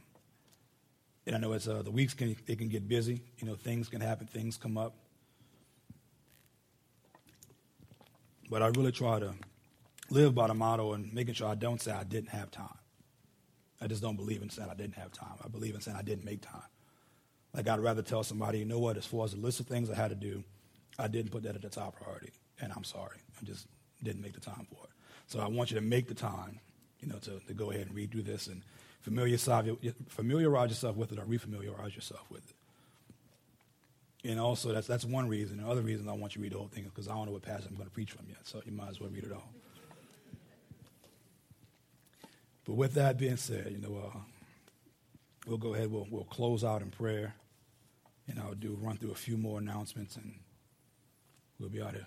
And 1.26 1.36
I 1.36 1.38
know 1.38 1.52
as 1.52 1.68
uh, 1.68 1.82
the 1.82 1.90
weeks 1.90 2.14
can, 2.14 2.34
it 2.46 2.58
can 2.58 2.68
get 2.68 2.88
busy. 2.88 3.22
You 3.38 3.46
know, 3.46 3.54
things 3.54 3.88
can 3.88 4.00
happen, 4.00 4.26
things 4.26 4.56
come 4.56 4.76
up. 4.76 4.94
But 8.52 8.62
I 8.62 8.66
really 8.66 8.92
try 8.92 9.18
to 9.18 9.32
live 10.10 10.34
by 10.34 10.46
the 10.46 10.52
motto 10.52 10.92
and 10.92 11.10
making 11.14 11.32
sure 11.32 11.48
I 11.48 11.54
don't 11.54 11.80
say 11.80 11.90
I 11.90 12.04
didn't 12.04 12.28
have 12.28 12.50
time. 12.50 12.76
I 13.80 13.86
just 13.86 14.02
don't 14.02 14.16
believe 14.16 14.42
in 14.42 14.50
saying 14.50 14.68
I 14.70 14.74
didn't 14.74 14.96
have 14.96 15.10
time. 15.10 15.38
I 15.42 15.48
believe 15.48 15.74
in 15.74 15.80
saying 15.80 15.96
I 15.96 16.02
didn't 16.02 16.26
make 16.26 16.42
time. 16.42 16.60
Like 17.54 17.66
I'd 17.66 17.80
rather 17.80 18.02
tell 18.02 18.22
somebody, 18.22 18.58
you 18.58 18.66
know 18.66 18.78
what, 18.78 18.98
as 18.98 19.06
far 19.06 19.24
as 19.24 19.32
the 19.32 19.38
list 19.38 19.60
of 19.60 19.68
things 19.68 19.88
I 19.88 19.94
had 19.94 20.10
to 20.10 20.14
do, 20.14 20.44
I 20.98 21.08
didn't 21.08 21.30
put 21.30 21.44
that 21.44 21.54
at 21.54 21.62
the 21.62 21.70
top 21.70 21.96
priority, 21.96 22.32
and 22.60 22.70
I'm 22.76 22.84
sorry. 22.84 23.16
I 23.40 23.44
just 23.46 23.68
didn't 24.02 24.20
make 24.20 24.34
the 24.34 24.40
time 24.40 24.66
for 24.68 24.84
it. 24.84 24.90
So 25.28 25.40
I 25.40 25.48
want 25.48 25.70
you 25.70 25.76
to 25.76 25.80
make 25.80 26.06
the 26.08 26.14
time, 26.14 26.60
you 27.00 27.08
know, 27.08 27.16
to, 27.20 27.40
to 27.46 27.54
go 27.54 27.70
ahead 27.70 27.86
and 27.86 27.96
read 27.96 28.12
through 28.12 28.24
this 28.24 28.48
and 28.48 28.62
familiarize, 29.00 29.48
familiarize 30.10 30.68
yourself 30.68 30.96
with 30.96 31.10
it 31.10 31.18
or 31.18 31.24
refamiliarize 31.24 31.94
yourself 31.94 32.30
with 32.30 32.46
it. 32.50 32.56
And 34.24 34.38
also, 34.38 34.72
that's, 34.72 34.86
that's 34.86 35.04
one 35.04 35.28
reason. 35.28 35.60
The 35.62 35.68
other 35.68 35.82
reason 35.82 36.08
I 36.08 36.12
want 36.12 36.34
you 36.34 36.40
to 36.40 36.42
read 36.42 36.52
the 36.52 36.58
whole 36.58 36.68
thing 36.68 36.84
is 36.84 36.90
because 36.90 37.08
I 37.08 37.14
don't 37.14 37.26
know 37.26 37.32
what 37.32 37.42
passage 37.42 37.66
I'm 37.68 37.74
going 37.74 37.88
to 37.88 37.94
preach 37.94 38.12
from 38.12 38.26
yet, 38.28 38.38
so 38.44 38.62
you 38.64 38.72
might 38.72 38.88
as 38.88 39.00
well 39.00 39.10
read 39.10 39.24
it 39.24 39.32
all. 39.32 39.50
But 42.64 42.74
with 42.74 42.94
that 42.94 43.18
being 43.18 43.36
said, 43.36 43.72
you 43.72 43.78
know, 43.78 43.96
uh, 43.96 44.18
we'll 45.46 45.58
go 45.58 45.74
ahead, 45.74 45.90
we'll, 45.90 46.06
we'll 46.08 46.24
close 46.24 46.62
out 46.62 46.82
in 46.82 46.90
prayer, 46.90 47.34
and 48.28 48.38
I'll 48.38 48.54
do 48.54 48.78
run 48.80 48.96
through 48.96 49.10
a 49.10 49.16
few 49.16 49.36
more 49.36 49.58
announcements, 49.58 50.14
and 50.14 50.38
we'll 51.58 51.70
be 51.70 51.82
out 51.82 51.88
of 51.88 51.94
here. 51.96 52.06